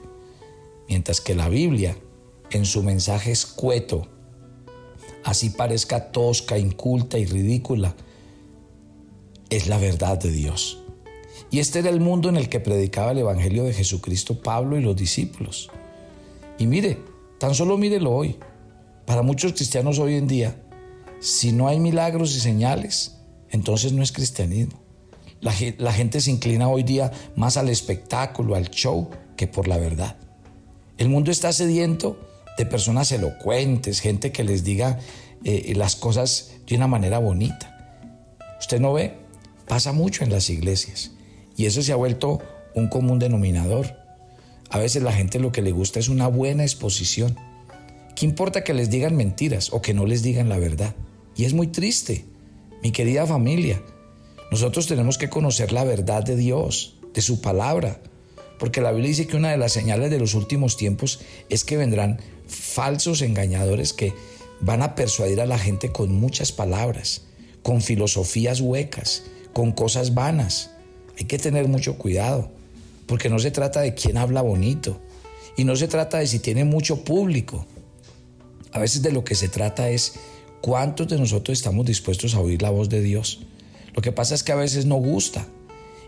Mientras 0.87 1.23
que 1.23 1.35
la 1.35 1.49
Biblia, 1.49 1.97
en 2.51 2.67
su 2.67 2.83
mensaje 2.83 3.33
escueto, 3.33 4.07
así 5.25 5.49
parezca 5.49 6.13
tosca, 6.13 6.59
inculta 6.59 7.17
y 7.17 7.25
ridícula, 7.25 7.97
es 9.49 9.67
la 9.67 9.79
verdad 9.79 10.19
de 10.19 10.31
Dios. 10.31 10.83
Y 11.51 11.61
este 11.61 11.79
era 11.79 11.89
el 11.89 12.01
mundo 12.01 12.29
en 12.29 12.37
el 12.37 12.51
que 12.51 12.61
predicaba 12.61 13.13
el 13.13 13.19
Evangelio 13.21 13.65
de 13.65 13.73
Jesucristo 13.73 14.43
Pablo 14.43 14.77
y 14.79 14.83
los 14.83 14.95
discípulos. 14.95 15.71
Y 16.59 16.67
mire, 16.67 16.99
Tan 17.41 17.55
solo 17.55 17.79
mírelo 17.79 18.13
hoy. 18.13 18.37
Para 19.07 19.23
muchos 19.23 19.55
cristianos 19.55 19.99
hoy 19.99 20.17
en 20.17 20.29
día, 20.29 20.63
si 21.21 21.53
no 21.53 21.69
hay 21.69 21.81
milagros 21.81 22.37
y 22.37 22.41
señales, 22.41 23.17
entonces 23.49 23.95
no 23.95 24.03
es 24.03 24.13
cristianismo. 24.13 24.79
La, 25.41 25.53
gente 25.93 26.21
se 26.21 26.31
inclina 26.31 26.69
hoy 26.69 26.83
día 26.83 27.11
más 27.37 27.57
al 27.57 27.71
espectáculo, 27.71 28.57
al 28.57 28.69
show, 28.69 29.09
que 29.39 29.47
por 29.47 29.69
la 29.69 29.79
verdad. 29.79 30.19
El 30.99 31.09
mundo 31.09 31.31
está 31.31 31.51
sediento 31.55 32.21
de 32.59 32.67
personas 32.67 33.11
elocuentes, 33.11 34.01
gente 34.01 34.33
que 34.33 34.45
les 34.45 34.63
diga 34.63 34.99
eh, 35.43 35.73
las 35.77 35.97
cosas 35.97 36.51
de 36.67 36.77
una 36.77 36.89
manera 36.89 37.19
bonita. 37.21 38.37
Usted 38.61 38.81
no 38.81 38.93
ve, 38.93 39.15
pasa 39.67 39.93
mucho 39.93 40.25
en 40.25 40.31
las 40.31 40.51
iglesias 40.51 41.13
y 41.57 41.65
eso 41.65 41.81
se 41.81 41.93
ha 41.93 41.97
vuelto 41.97 42.43
un 42.75 42.89
común 42.89 43.19
denominador. 43.19 44.00
A 44.71 44.79
veces 44.79 45.03
la 45.03 45.13
gente 45.13 45.41
lo 45.41 45.51
que 45.51 45.63
le 45.63 45.73
gusta 45.73 45.99
es 45.99 46.09
una 46.09 46.29
buena 46.29 46.63
exposición. 46.63 47.37
¿Qué 48.15 48.25
importa 48.25 48.63
que 48.63 48.73
les 48.73 48.89
digan 48.89 49.17
mentiras 49.17 49.73
o 49.73 49.83
que 49.83 49.95
no 49.95 50.07
les 50.07 50.23
digan 50.23 50.49
la 50.49 50.59
verdad? 50.59 50.95
Y 51.37 51.45
es 51.45 51.55
muy 51.55 51.67
triste, 51.67 52.25
mi 52.81 52.93
querida 52.93 53.27
familia. 53.27 53.83
Nosotros 54.53 54.87
tenemos 54.87 55.19
que 55.19 55.29
conocer 55.29 55.73
la 55.73 55.83
verdad 55.83 56.23
de 56.23 56.37
Dios, 56.37 56.97
de 57.13 57.21
su 57.21 57.41
palabra, 57.41 58.01
porque 58.61 58.81
la 58.81 58.93
Biblia 58.93 59.09
dice 59.09 59.27
que 59.27 59.37
una 59.37 59.51
de 59.51 59.57
las 59.57 59.73
señales 59.73 60.11
de 60.11 60.21
los 60.21 60.35
últimos 60.35 60.77
tiempos 60.77 61.21
es 61.49 61.65
que 61.65 61.77
vendrán 61.77 62.21
falsos 62.47 63.23
engañadores 63.23 63.93
que 63.93 64.13
van 64.61 64.83
a 64.83 64.95
persuadir 64.95 65.41
a 65.41 65.47
la 65.47 65.59
gente 65.59 65.91
con 65.91 66.13
muchas 66.13 66.53
palabras, 66.53 67.23
con 67.63 67.81
filosofías 67.81 68.61
huecas, 68.61 69.25
con 69.53 69.73
cosas 69.73 70.15
vanas. 70.15 70.71
Hay 71.19 71.25
que 71.25 71.39
tener 71.39 71.67
mucho 71.67 71.99
cuidado 71.99 72.60
porque 73.11 73.29
no 73.29 73.41
se 73.41 73.51
trata 73.51 73.81
de 73.81 73.93
quién 73.93 74.17
habla 74.17 74.41
bonito 74.41 75.01
y 75.57 75.65
no 75.65 75.75
se 75.75 75.89
trata 75.89 76.19
de 76.19 76.29
si 76.29 76.39
tiene 76.39 76.65
mucho 76.65 77.03
público. 77.03 77.67
A 78.71 78.79
veces 78.79 79.03
de 79.03 79.11
lo 79.11 79.25
que 79.25 79.35
se 79.35 79.49
trata 79.49 79.91
es 79.91 80.13
cuántos 80.61 81.09
de 81.09 81.19
nosotros 81.19 81.59
estamos 81.59 81.85
dispuestos 81.85 82.37
a 82.37 82.41
oír 82.41 82.63
la 82.63 82.71
voz 82.71 82.89
de 82.89 83.03
Dios. 83.03 83.41
Lo 83.97 84.01
que 84.01 84.13
pasa 84.13 84.37
es 84.37 84.45
que 84.45 84.53
a 84.53 84.55
veces 84.55 84.87
no 84.87 84.95
gusta 84.95 85.45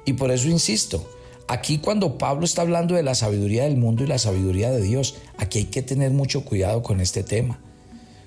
y 0.05 0.13
por 0.13 0.31
eso 0.31 0.47
insisto, 0.47 1.05
aquí 1.49 1.79
cuando 1.79 2.19
Pablo 2.19 2.45
está 2.45 2.63
hablando 2.63 2.95
de 2.95 3.03
la 3.03 3.17
sabiduría 3.17 3.65
del 3.65 3.79
mundo 3.79 4.05
y 4.05 4.07
la 4.07 4.19
sabiduría 4.19 4.71
de 4.71 4.81
Dios, 4.81 5.17
aquí 5.39 5.59
hay 5.59 5.65
que 5.65 5.83
tener 5.83 6.13
mucho 6.13 6.45
cuidado 6.45 6.85
con 6.85 7.01
este 7.01 7.25
tema. 7.25 7.59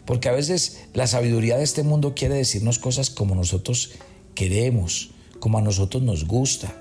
Porque 0.03 0.27
a 0.27 0.34
veces 0.34 0.82
la 0.94 1.08
sabiduría 1.08 1.55
de 1.55 1.63
este 1.63 1.84
mundo 1.84 2.13
quiere 2.13 2.36
decirnos 2.36 2.77
cosas 2.79 3.10
como 3.10 3.36
nosotros 3.36 3.91
queremos, 4.34 5.12
como 5.39 5.60
a 5.60 5.62
nosotros 5.62 6.03
nos 6.03 6.27
gusta, 6.27 6.75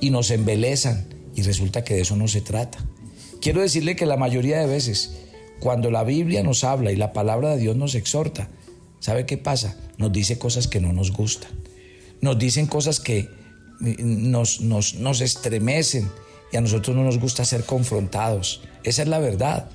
y 0.00 0.10
nos 0.10 0.32
embelezan 0.32 1.16
y 1.38 1.42
resulta 1.42 1.84
que 1.84 1.94
de 1.94 2.00
eso 2.00 2.16
no 2.16 2.26
se 2.26 2.40
trata. 2.40 2.78
Quiero 3.40 3.60
decirle 3.60 3.94
que 3.94 4.06
la 4.06 4.16
mayoría 4.16 4.58
de 4.58 4.66
veces, 4.66 5.12
cuando 5.60 5.88
la 5.92 6.02
Biblia 6.02 6.42
nos 6.42 6.64
habla 6.64 6.90
y 6.90 6.96
la 6.96 7.12
palabra 7.12 7.50
de 7.50 7.58
Dios 7.58 7.76
nos 7.76 7.94
exhorta, 7.94 8.48
¿sabe 8.98 9.24
qué 9.24 9.38
pasa? 9.38 9.76
Nos 9.98 10.10
dice 10.10 10.36
cosas 10.36 10.66
que 10.66 10.80
no 10.80 10.92
nos 10.92 11.12
gustan. 11.12 11.52
Nos 12.20 12.40
dicen 12.40 12.66
cosas 12.66 12.98
que 12.98 13.28
nos, 13.78 14.60
nos, 14.62 14.94
nos 14.94 15.20
estremecen 15.20 16.10
y 16.52 16.56
a 16.56 16.60
nosotros 16.60 16.96
no 16.96 17.04
nos 17.04 17.20
gusta 17.20 17.44
ser 17.44 17.62
confrontados. 17.62 18.62
Esa 18.82 19.02
es 19.02 19.08
la 19.08 19.20
verdad. 19.20 19.70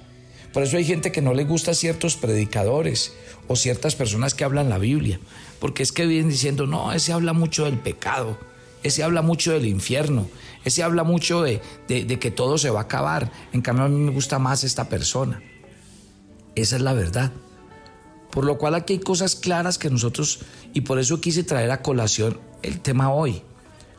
Por 0.51 0.63
eso 0.63 0.75
hay 0.75 0.83
gente 0.83 1.13
que 1.13 1.21
no 1.21 1.33
le 1.33 1.45
gusta 1.45 1.73
ciertos 1.73 2.17
predicadores 2.17 3.13
o 3.47 3.55
ciertas 3.55 3.95
personas 3.95 4.33
que 4.33 4.43
hablan 4.43 4.67
la 4.67 4.79
Biblia, 4.79 5.17
porque 5.61 5.81
es 5.81 5.93
que 5.93 6.05
vienen 6.05 6.29
diciendo, 6.29 6.67
no, 6.67 6.91
ese 6.91 7.13
habla 7.13 7.31
mucho 7.31 7.63
del 7.63 7.79
pecado, 7.79 8.37
ese 8.83 9.01
habla 9.01 9.21
mucho 9.21 9.53
del 9.53 9.65
infierno, 9.65 10.27
ese 10.65 10.83
habla 10.83 11.03
mucho 11.03 11.41
de, 11.41 11.61
que 11.87 12.31
todo 12.31 12.57
se 12.57 12.69
va 12.69 12.81
a 12.81 12.83
acabar. 12.83 13.31
En 13.51 13.61
cambio, 13.61 13.85
a 13.85 13.89
mí 13.89 13.99
me 13.99 14.11
gusta 14.11 14.39
más 14.39 14.63
esta 14.63 14.89
persona. 14.89 15.41
Esa 16.55 16.75
es 16.75 16.81
la 16.81 16.93
verdad. 16.93 17.31
Por 18.31 18.45
lo 18.45 18.57
cual 18.57 18.75
aquí 18.75 18.93
hay 18.93 18.99
cosas 18.99 19.35
claras 19.35 19.77
que 19.77 19.89
nosotros, 19.89 20.39
y 20.73 20.81
por 20.81 20.99
eso 20.99 21.21
quise 21.21 21.43
traer 21.43 21.71
a 21.71 21.81
colación 21.81 22.39
el 22.61 22.79
tema 22.79 23.11
hoy. 23.11 23.43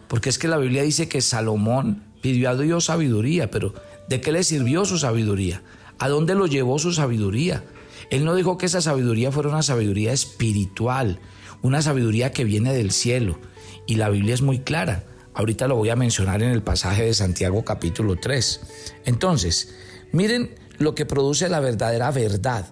Porque 0.09 0.28
es 0.28 0.38
que 0.38 0.49
la 0.49 0.59
Biblia 0.59 0.83
dice 0.83 1.09
que 1.09 1.21
Salomón 1.21 2.04
pidió 2.21 2.50
a 2.50 2.56
Dios 2.56 2.87
sabiduría, 2.87 3.50
pero 3.50 3.75
¿de 4.09 4.21
qué 4.21 4.33
le 4.33 4.42
sirvió 4.42 4.85
su 4.85 4.99
sabiduría? 4.99 5.62
¿A 5.99 6.09
dónde 6.09 6.35
lo 6.35 6.47
llevó 6.47 6.78
su 6.78 6.92
sabiduría? 6.92 7.64
Él 8.11 8.25
no 8.25 8.35
dijo 8.35 8.59
que 8.59 8.66
esa 8.66 8.80
sabiduría 8.80 9.30
fuera 9.30 9.49
una 9.49 9.62
sabiduría 9.62 10.12
espiritual, 10.12 11.21
una 11.62 11.83
sabiduría 11.83 12.33
que 12.33 12.44
viene 12.44 12.73
del 12.73 12.90
cielo. 12.90 13.38
Y 13.87 13.97
la 13.97 14.09
Biblia 14.09 14.35
es 14.35 14.42
muy 14.42 14.61
clara. 14.61 15.04
Ahorita 15.35 15.67
lo 15.67 15.76
voy 15.76 15.91
a 15.91 15.97
mencionar 15.97 16.43
en 16.43 16.50
el 16.50 16.62
pasaje 16.62 17.05
de 17.05 17.14
Santiago 17.14 17.64
capítulo 17.64 18.17
3. 18.17 18.61
Entonces, 19.05 19.75
miren 20.12 20.55
lo 20.79 20.95
que 20.95 21.07
produce 21.07 21.49
la 21.49 21.61
verdadera 21.61 22.11
verdad. 22.12 22.67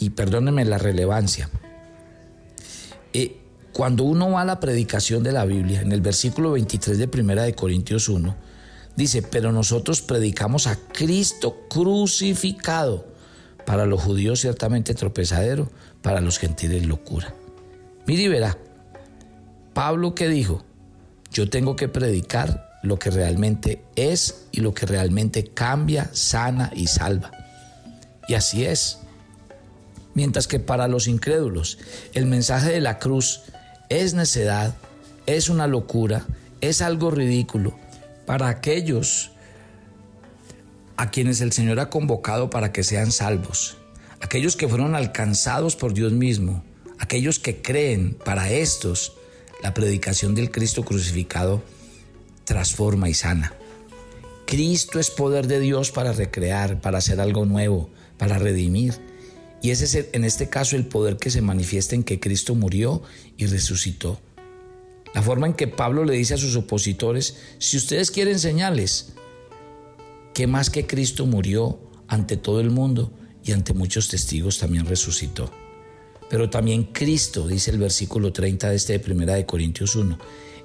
Y 0.00 0.10
perdónenme 0.10 0.64
la 0.64 0.78
relevancia. 0.78 1.48
Eh, 3.12 3.36
cuando 3.72 4.04
uno 4.04 4.30
va 4.32 4.42
a 4.42 4.44
la 4.44 4.58
predicación 4.58 5.22
de 5.22 5.32
la 5.32 5.44
Biblia, 5.44 5.80
en 5.80 5.92
el 5.92 6.00
versículo 6.00 6.52
23 6.52 6.98
de 6.98 7.08
Primera 7.08 7.44
de 7.44 7.54
Corintios 7.54 8.08
1, 8.08 8.34
dice, 8.96 9.22
pero 9.22 9.52
nosotros 9.52 10.02
predicamos 10.02 10.66
a 10.66 10.76
Cristo 10.76 11.66
crucificado, 11.68 13.06
para 13.64 13.86
los 13.86 14.02
judíos 14.02 14.40
ciertamente 14.40 14.92
tropezadero, 14.94 15.70
para 16.02 16.20
los 16.20 16.38
gentiles 16.38 16.84
locura. 16.84 17.32
Mire 18.06 18.22
y 18.24 18.28
verá, 18.28 18.58
Pablo 19.72 20.14
que 20.16 20.28
dijo, 20.28 20.64
yo 21.32 21.48
tengo 21.48 21.76
que 21.76 21.88
predicar 21.88 22.78
lo 22.82 22.98
que 22.98 23.10
realmente 23.10 23.82
es 23.96 24.44
y 24.52 24.60
lo 24.60 24.74
que 24.74 24.86
realmente 24.86 25.44
cambia, 25.44 26.10
sana 26.12 26.70
y 26.74 26.88
salva. 26.88 27.30
Y 28.28 28.34
así 28.34 28.64
es. 28.64 28.98
Mientras 30.14 30.46
que 30.46 30.60
para 30.60 30.88
los 30.88 31.08
incrédulos 31.08 31.78
el 32.12 32.26
mensaje 32.26 32.70
de 32.70 32.80
la 32.80 32.98
cruz 32.98 33.42
es 33.88 34.14
necedad, 34.14 34.74
es 35.26 35.48
una 35.48 35.66
locura, 35.66 36.26
es 36.60 36.82
algo 36.82 37.10
ridículo. 37.10 37.74
Para 38.26 38.48
aquellos 38.48 39.32
a 40.96 41.10
quienes 41.10 41.40
el 41.40 41.52
Señor 41.52 41.80
ha 41.80 41.88
convocado 41.88 42.50
para 42.50 42.72
que 42.72 42.84
sean 42.84 43.10
salvos, 43.10 43.78
aquellos 44.20 44.56
que 44.56 44.68
fueron 44.68 44.94
alcanzados 44.94 45.76
por 45.76 45.94
Dios 45.94 46.12
mismo, 46.12 46.62
aquellos 46.98 47.38
que 47.38 47.62
creen, 47.62 48.14
para 48.24 48.50
estos, 48.50 49.14
la 49.62 49.74
predicación 49.74 50.34
del 50.34 50.50
Cristo 50.50 50.84
crucificado 50.84 51.62
transforma 52.44 53.08
y 53.08 53.14
sana. 53.14 53.54
Cristo 54.46 54.98
es 54.98 55.10
poder 55.10 55.46
de 55.46 55.60
Dios 55.60 55.92
para 55.92 56.12
recrear, 56.12 56.80
para 56.80 56.98
hacer 56.98 57.20
algo 57.20 57.46
nuevo, 57.46 57.88
para 58.18 58.38
redimir. 58.38 58.94
Y 59.62 59.70
ese 59.70 59.84
es 59.84 60.08
en 60.12 60.24
este 60.24 60.48
caso 60.48 60.76
el 60.76 60.86
poder 60.86 61.16
que 61.16 61.30
se 61.30 61.40
manifiesta 61.40 61.94
en 61.94 62.02
que 62.02 62.18
Cristo 62.18 62.54
murió 62.54 63.02
y 63.36 63.46
resucitó. 63.46 64.20
La 65.14 65.22
forma 65.22 65.46
en 65.46 65.54
que 65.54 65.68
Pablo 65.68 66.04
le 66.04 66.14
dice 66.14 66.34
a 66.34 66.38
sus 66.38 66.56
opositores, 66.56 67.36
si 67.58 67.76
ustedes 67.76 68.10
quieren 68.10 68.40
señales, 68.40 69.12
que 70.34 70.46
más 70.46 70.70
que 70.70 70.86
Cristo 70.86 71.26
murió 71.26 71.78
ante 72.08 72.36
todo 72.36 72.60
el 72.60 72.70
mundo 72.70 73.12
y 73.44 73.52
ante 73.52 73.74
muchos 73.74 74.08
testigos 74.08 74.58
también 74.58 74.86
resucitó. 74.86 75.50
Pero 76.32 76.48
también 76.48 76.84
Cristo, 76.84 77.46
dice 77.46 77.72
el 77.72 77.76
versículo 77.76 78.32
30 78.32 78.70
de 78.70 78.76
este 78.76 78.94
de 78.94 79.00
Primera 79.00 79.34
de 79.34 79.44
Corintios 79.44 79.96
1, 79.96 80.18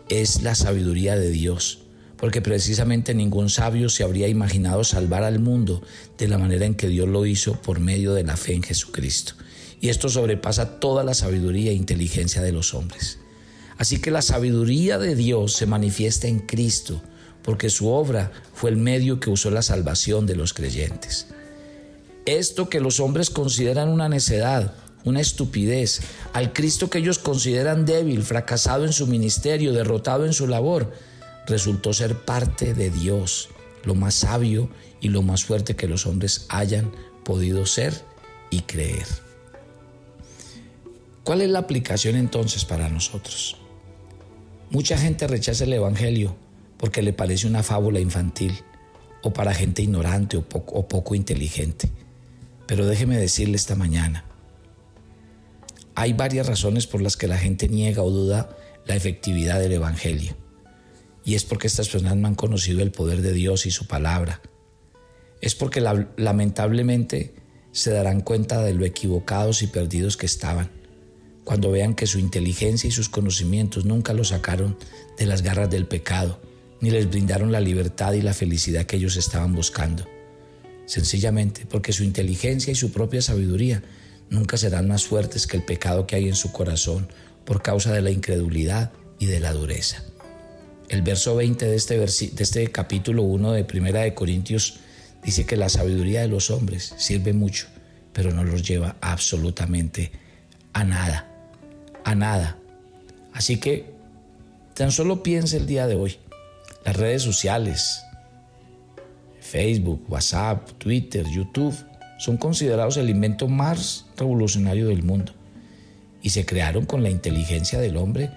es 0.08 0.42
la 0.42 0.56
sabiduría 0.56 1.18
de 1.18 1.30
Dios, 1.30 1.80
porque 2.16 2.42
precisamente 2.42 3.14
ningún 3.14 3.50
sabio 3.50 3.90
se 3.90 4.06
habría 4.06 4.30
imaginado 4.30 4.86
salvar 4.86 5.26
al 5.26 5.40
mundo 5.40 5.84
de 6.18 6.30
la 6.30 6.38
manera 6.38 6.66
en 6.66 6.76
que 6.76 6.88
Dios 6.88 7.10
lo 7.10 7.26
hizo 7.26 7.62
por 7.62 7.82
medio 7.82 8.14
de 8.14 8.24
la 8.24 8.38
fe 8.38 8.54
en 8.54 8.64
Jesucristo. 8.64 9.34
Y 9.82 9.90
esto 9.90 10.08
sobrepasa 10.08 10.80
toda 10.80 11.04
la 11.04 11.14
sabiduría 11.14 11.72
e 11.72 11.76
inteligencia 11.76 12.42
de 12.42 12.54
los 12.54 12.74
hombres. 12.74 13.20
Así 13.78 14.00
que 14.00 14.10
la 14.10 14.22
sabiduría 14.22 14.98
de 14.98 15.16
Dios 15.16 15.52
se 15.52 15.66
manifiesta 15.66 16.30
en 16.30 16.40
Cristo, 16.40 17.02
porque 17.44 17.70
su 17.70 17.90
obra 17.90 18.32
fue 18.54 18.70
el 18.70 18.78
medio 18.78 19.20
que 19.20 19.32
usó 19.32 19.52
la 19.52 19.62
salvación 19.62 20.28
de 20.28 20.38
los 20.38 20.54
creyentes. 20.54 21.28
Esto 22.26 22.70
que 22.70 22.80
los 22.80 23.02
hombres 23.02 23.30
consideran 23.30 23.90
una 23.90 24.08
necedad, 24.08 24.74
una 25.08 25.22
estupidez, 25.22 26.02
al 26.34 26.54
Cristo 26.54 26.90
que 26.90 27.00
ellos 27.00 27.20
consideran 27.20 27.86
débil, 27.86 28.24
fracasado 28.24 28.86
en 28.86 28.94
su 28.94 29.08
ministerio, 29.08 29.74
derrotado 29.74 30.26
en 30.26 30.34
su 30.34 30.48
labor, 30.48 30.92
resultó 31.48 31.94
ser 31.94 32.26
parte 32.26 32.74
de 32.74 32.90
Dios, 32.90 33.50
lo 33.84 33.96
más 33.96 34.16
sabio 34.16 34.70
y 35.02 35.10
lo 35.10 35.22
más 35.22 35.46
fuerte 35.46 35.76
que 35.76 35.88
los 35.88 36.06
hombres 36.06 36.46
hayan 36.50 36.92
podido 37.24 37.66
ser 37.66 37.94
y 38.50 38.62
creer. 38.62 39.06
¿Cuál 41.24 41.42
es 41.42 41.50
la 41.50 41.60
aplicación 41.60 42.16
entonces 42.16 42.64
para 42.64 42.90
nosotros? 42.90 43.58
Mucha 44.70 44.98
gente 44.98 45.28
rechaza 45.28 45.64
el 45.64 45.74
Evangelio 45.74 46.36
porque 46.78 47.02
le 47.02 47.14
parece 47.14 47.48
una 47.48 47.64
fábula 47.64 48.00
infantil 48.00 48.54
o 49.24 49.34
para 49.34 49.54
gente 49.54 49.82
ignorante 49.82 50.38
o 50.38 50.42
poco, 50.48 50.76
o 50.76 50.88
poco 50.88 51.16
inteligente. 51.16 51.90
Pero 52.66 52.86
déjeme 52.86 53.18
decirle 53.18 53.56
esta 53.56 53.76
mañana, 53.76 54.26
hay 55.98 56.14
varias 56.14 56.46
razones 56.46 56.86
por 56.86 57.02
las 57.02 57.18
que 57.18 57.28
la 57.28 57.40
gente 57.40 57.68
niega 57.68 58.04
o 58.04 58.12
duda 58.12 58.56
la 58.86 58.96
efectividad 58.96 59.60
del 59.60 59.72
Evangelio. 59.72 60.38
Y 61.26 61.34
es 61.34 61.44
porque 61.44 61.66
estas 61.66 61.90
personas 61.90 62.16
no 62.18 62.28
han 62.28 62.36
conocido 62.36 62.84
el 62.84 62.92
poder 62.92 63.24
de 63.24 63.34
Dios 63.34 63.66
y 63.66 63.72
su 63.72 63.88
palabra. 63.88 64.40
Es 65.42 65.56
porque 65.56 65.82
lamentablemente 65.82 67.34
se 67.72 67.90
darán 67.90 68.22
cuenta 68.22 68.62
de 68.62 68.76
lo 68.76 68.86
equivocados 68.86 69.64
y 69.64 69.68
perdidos 69.68 70.18
que 70.18 70.28
estaban 70.28 70.70
cuando 71.44 71.72
vean 71.72 71.96
que 71.96 72.06
su 72.06 72.20
inteligencia 72.20 72.90
y 72.90 72.92
sus 72.92 73.10
conocimientos 73.10 73.86
nunca 73.86 74.14
los 74.14 74.28
sacaron 74.28 74.78
de 75.18 75.26
las 75.26 75.42
garras 75.42 75.72
del 75.72 75.88
pecado, 75.88 76.40
ni 76.80 76.92
les 76.92 77.10
brindaron 77.10 77.52
la 77.52 77.60
libertad 77.60 78.14
y 78.14 78.22
la 78.22 78.36
felicidad 78.36 78.86
que 78.86 78.98
ellos 78.98 79.16
estaban 79.16 79.56
buscando. 79.56 80.06
Sencillamente 80.86 81.66
porque 81.68 81.92
su 81.92 82.04
inteligencia 82.04 82.72
y 82.72 82.76
su 82.76 82.92
propia 82.92 83.24
sabiduría 83.24 83.82
nunca 84.30 84.58
serán 84.58 84.88
más 84.88 85.06
fuertes 85.06 85.48
que 85.48 85.58
el 85.58 85.64
pecado 85.64 86.08
que 86.08 86.16
hay 86.16 86.28
en 86.28 86.36
su 86.36 86.52
corazón 86.52 87.08
por 87.46 87.62
causa 87.62 87.94
de 87.94 88.02
la 88.02 88.12
incredulidad 88.12 88.92
y 89.20 89.26
de 89.26 89.40
la 89.40 89.54
dureza. 89.54 90.04
El 90.90 91.02
verso 91.02 91.36
20 91.36 91.66
de 91.66 91.76
este, 91.76 91.98
de 91.98 92.44
este 92.44 92.72
capítulo 92.72 93.24
1 93.24 93.54
de 93.54 93.64
Primera 93.66 94.02
de 94.02 94.14
Corintios 94.14 94.80
dice 95.24 95.46
que 95.46 95.58
la 95.58 95.70
sabiduría 95.70 96.22
de 96.22 96.28
los 96.28 96.50
hombres 96.50 96.94
sirve 96.98 97.34
mucho, 97.34 97.68
pero 98.14 98.32
no 98.32 98.44
los 98.44 98.68
lleva 98.68 98.96
absolutamente 99.02 100.12
a 100.74 100.84
nada, 100.84 101.30
a 102.04 102.16
nada. 102.16 102.58
Así 103.34 103.58
que 103.58 103.92
tan 104.74 104.92
solo 104.92 105.24
piense 105.24 105.58
el 105.58 105.68
día 105.68 105.88
de 105.88 105.96
hoy. 105.96 106.18
Las 106.86 106.96
redes 106.96 107.24
sociales, 107.24 108.02
Facebook, 109.42 110.06
WhatsApp, 110.08 110.72
Twitter, 110.78 111.26
YouTube, 111.28 111.76
son 112.18 112.38
considerados 112.38 112.98
el 112.98 113.10
invento 113.10 113.48
más 113.48 114.06
revolucionario 114.18 114.88
del 114.88 115.04
mundo 115.04 115.34
y 116.22 116.32
se 116.32 116.46
crearon 116.46 116.86
con 116.86 117.04
la 117.04 117.10
inteligencia 117.10 117.80
del 117.80 117.98
hombre, 117.98 118.32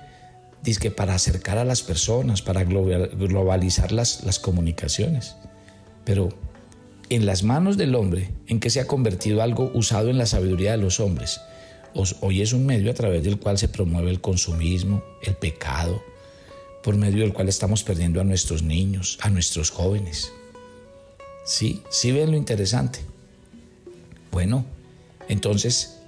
que 0.79 0.91
para 0.91 1.15
acercar 1.15 1.59
a 1.59 1.65
las 1.65 1.83
personas, 1.83 2.43
para 2.43 2.65
globalizar 2.65 3.93
las, 3.93 4.23
las 4.25 4.39
comunicaciones. 4.39 5.37
Pero 6.05 6.29
en 7.09 7.27
las 7.27 7.43
manos 7.43 7.77
del 7.77 7.95
hombre, 7.95 8.31
en 8.47 8.61
que 8.61 8.71
se 8.71 8.81
ha 8.81 8.87
convertido 8.87 9.43
algo 9.43 9.71
usado 9.75 10.11
en 10.11 10.19
la 10.19 10.27
sabiduría 10.27 10.73
de 10.73 10.77
los 10.79 11.01
hombres, 11.01 11.41
hoy 12.21 12.43
es 12.43 12.53
un 12.53 12.67
medio 12.67 12.91
a 12.91 12.95
través 12.95 13.25
del 13.25 13.39
cual 13.39 13.59
se 13.59 13.69
promueve 13.69 14.11
el 14.11 14.21
consumismo, 14.21 15.03
el 15.23 15.35
pecado, 15.35 16.03
por 16.83 16.97
medio 16.97 17.23
del 17.23 17.33
cual 17.33 17.49
estamos 17.49 17.83
perdiendo 17.83 18.21
a 18.21 18.25
nuestros 18.25 18.63
niños, 18.63 19.19
a 19.23 19.31
nuestros 19.31 19.71
jóvenes. 19.71 20.33
Sí, 21.45 21.83
sí 21.91 22.13
ven 22.13 22.31
lo 22.31 22.37
interesante. 22.37 23.01
Bueno, 24.31 24.65
entonces 25.29 26.01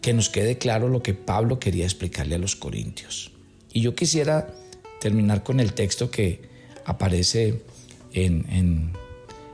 que 0.00 0.12
nos 0.12 0.30
quede 0.30 0.58
claro 0.58 0.88
lo 0.88 1.02
que 1.02 1.14
Pablo 1.14 1.58
quería 1.58 1.84
explicarle 1.84 2.36
a 2.36 2.38
los 2.38 2.56
corintios. 2.56 3.32
Y 3.72 3.80
yo 3.80 3.94
quisiera 3.94 4.54
terminar 5.00 5.42
con 5.42 5.60
el 5.60 5.72
texto 5.72 6.10
que 6.10 6.42
aparece 6.84 7.62
en, 8.12 8.92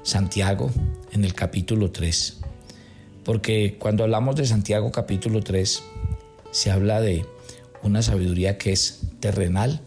Santiago, 0.02 0.70
en 1.12 1.24
el 1.24 1.34
capítulo 1.34 1.90
3. 1.90 2.40
Porque 3.24 3.76
cuando 3.78 4.04
hablamos 4.04 4.36
de 4.36 4.46
Santiago 4.46 4.90
capítulo 4.92 5.42
3, 5.42 5.82
se 6.50 6.70
habla 6.70 7.00
de 7.00 7.24
una 7.82 8.02
sabiduría 8.02 8.58
que 8.58 8.72
es 8.72 9.02
terrenal 9.20 9.80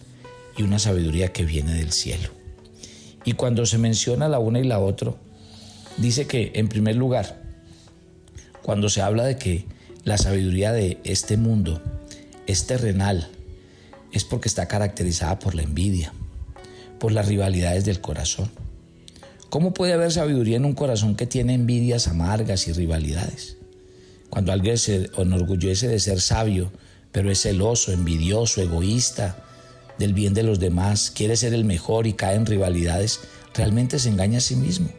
y 0.58 0.64
una 0.64 0.80
sabiduría 0.80 1.32
que 1.34 1.46
viene 1.46 1.74
del 1.74 1.92
cielo. 1.92 2.30
Y 3.24 3.34
cuando 3.34 3.66
se 3.66 3.78
menciona 3.78 4.30
la 4.30 4.40
una 4.40 4.60
y 4.60 4.64
la 4.64 4.80
otra, 4.80 5.14
dice 5.98 6.28
que 6.28 6.52
en 6.56 6.70
primer 6.70 6.96
lugar, 6.96 7.45
cuando 8.66 8.90
se 8.90 9.04
habla 9.04 9.26
de 9.26 9.38
que 9.38 9.64
la 10.06 10.18
sabiduría 10.18 10.72
de 10.72 10.98
este 11.04 11.38
mundo 11.38 11.84
es 12.48 12.66
terrenal, 12.66 13.30
es 14.12 14.24
porque 14.24 14.48
está 14.48 14.68
caracterizada 14.68 15.38
por 15.38 15.54
la 15.54 15.62
envidia, 15.62 16.14
por 16.98 17.12
las 17.12 17.28
rivalidades 17.28 17.86
del 17.86 18.02
corazón. 18.02 18.50
¿Cómo 19.52 19.72
puede 19.72 19.94
haber 19.94 20.12
sabiduría 20.12 20.58
en 20.58 20.66
un 20.66 20.74
corazón 20.74 21.16
que 21.16 21.28
tiene 21.28 21.54
envidias 21.54 22.08
amargas 22.08 22.68
y 22.68 22.72
rivalidades? 22.72 23.58
Cuando 24.32 24.52
alguien 24.52 24.80
se 24.80 25.12
enorgullece 25.16 25.88
de 25.88 26.00
ser 26.00 26.20
sabio, 26.20 26.72
pero 27.12 27.30
es 27.30 27.44
celoso, 27.44 27.92
envidioso, 27.92 28.64
egoísta 28.64 29.46
del 30.00 30.16
bien 30.16 30.34
de 30.34 30.42
los 30.42 30.60
demás, 30.60 31.12
quiere 31.12 31.38
ser 31.38 31.54
el 31.54 31.66
mejor 31.66 32.08
y 32.08 32.14
cae 32.14 32.34
en 32.34 32.48
rivalidades, 32.48 33.20
realmente 33.54 34.00
se 34.00 34.10
engaña 34.10 34.40
a 34.40 34.42
sí 34.42 34.56
mismo 34.56 34.90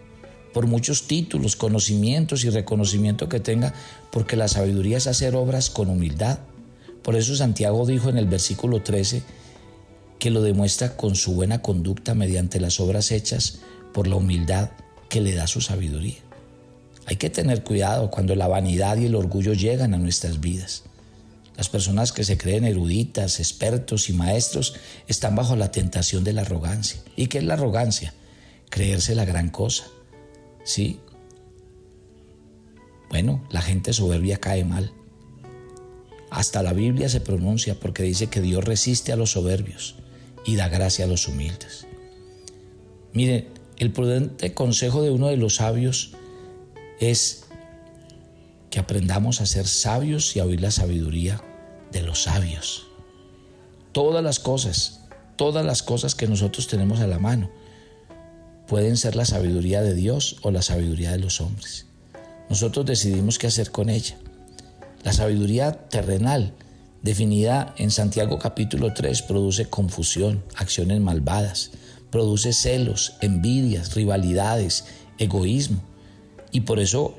por 0.57 0.66
muchos 0.66 1.03
títulos, 1.03 1.55
conocimientos 1.55 2.42
y 2.47 2.49
reconocimiento 2.49 3.29
que 3.29 3.40
tenga, 3.40 3.75
porque 4.11 4.37
la 4.37 4.49
sabiduría 4.49 4.97
es 4.97 5.07
hacer 5.07 5.37
obras 5.37 5.69
con 5.69 5.90
humildad. 5.90 6.38
Por 7.03 7.14
eso 7.14 7.37
Santiago 7.37 7.85
dijo 7.85 8.09
en 8.09 8.16
el 8.16 8.25
versículo 8.25 8.81
13 8.81 9.23
que 10.19 10.31
lo 10.31 10.40
demuestra 10.40 10.97
con 10.97 11.14
su 11.14 11.35
buena 11.35 11.61
conducta 11.61 12.14
mediante 12.14 12.59
las 12.59 12.81
obras 12.81 13.11
hechas 13.11 13.59
por 13.92 14.07
la 14.07 14.16
humildad 14.16 14.71
que 15.11 15.21
le 15.21 15.35
da 15.35 15.47
su 15.47 15.61
sabiduría. 15.61 16.21
Hay 17.05 17.16
que 17.16 17.29
tener 17.29 17.62
cuidado 17.62 18.11
cuando 18.11 18.35
la 18.35 18.49
vanidad 18.49 18.97
y 18.97 19.05
el 19.05 19.14
orgullo 19.14 19.53
llegan 19.53 19.92
a 19.92 19.99
nuestras 19.99 20.40
vidas. 20.40 20.85
Las 21.59 21.69
personas 21.69 22.12
que 22.12 22.25
se 22.25 22.38
creen 22.38 22.64
eruditas, 22.64 23.40
expertos 23.40 24.09
y 24.09 24.14
maestros 24.14 24.73
están 25.07 25.37
bajo 25.37 25.55
la 25.55 25.71
tentación 25.71 26.25
de 26.25 26.33
la 26.33 26.40
arrogancia. 26.40 26.99
¿Y 27.14 27.27
qué 27.27 27.37
es 27.37 27.45
la 27.45 27.53
arrogancia? 27.53 28.14
Creerse 28.71 29.14
la 29.14 29.27
gran 29.27 29.51
cosa, 29.51 29.85
¿sí? 30.66 31.00
Bueno, 33.09 33.42
la 33.50 33.62
gente 33.62 33.94
soberbia 33.94 34.38
cae 34.38 34.64
mal. 34.64 34.92
Hasta 36.29 36.62
la 36.62 36.74
Biblia 36.74 37.09
se 37.09 37.20
pronuncia 37.20 37.79
porque 37.81 38.02
dice 38.02 38.26
que 38.26 38.42
Dios 38.42 38.64
resiste 38.64 39.12
a 39.12 39.16
los 39.16 39.31
soberbios 39.31 39.94
y 40.44 40.57
da 40.57 40.68
gracia 40.68 41.07
a 41.07 41.09
los 41.09 41.29
humildes. 41.29 41.87
Miren, 43.14 43.48
el 43.79 43.92
prudente 43.92 44.52
consejo 44.52 45.02
de 45.02 45.12
uno 45.12 45.29
de 45.29 45.37
los 45.37 45.57
sabios 45.57 46.12
es 46.98 47.44
que 48.70 48.81
aprendamos 48.81 49.40
a 49.40 49.46
ser 49.46 49.66
sabios 49.66 50.35
y 50.35 50.40
a 50.40 50.44
oír 50.44 50.61
la 50.61 50.72
sabiduría 50.72 51.42
de 51.92 52.02
los 52.02 52.24
sabios. 52.24 52.88
Todas 53.92 54.22
las 54.22 54.40
cosas, 54.40 55.05
todas 55.37 55.64
las 55.64 55.83
cosas 55.83 56.14
que 56.14 56.26
nosotros 56.26 56.66
tenemos 56.66 57.00
a 57.00 57.07
la 57.07 57.20
mano 57.20 57.50
pueden 58.66 58.96
ser 58.96 59.16
la 59.16 59.24
sabiduría 59.24 59.83
de 59.83 59.94
Dios 59.94 60.37
o 60.42 60.50
la 60.50 60.62
sabiduría 60.62 61.12
de 61.12 61.18
los 61.18 61.40
hombres. 61.40 61.87
Nosotros 62.48 62.87
decidimos 62.87 63.38
qué 63.38 63.46
hacer 63.46 63.70
con 63.70 63.90
ella. 63.90 64.16
La 65.02 65.12
sabiduría 65.12 65.72
terrenal, 65.72 66.52
definida 67.02 67.74
en 67.79 67.90
Santiago 67.90 68.38
capítulo 68.38 68.92
3, 68.92 69.22
produce 69.22 69.66
confusión, 69.66 70.42
acciones 70.57 71.00
malvadas, 71.00 71.70
produce 72.11 72.52
celos, 72.52 73.14
envidias, 73.20 73.94
rivalidades, 73.94 74.85
egoísmo. 75.18 75.81
Y 76.50 76.62
por 76.62 76.81
eso, 76.81 77.14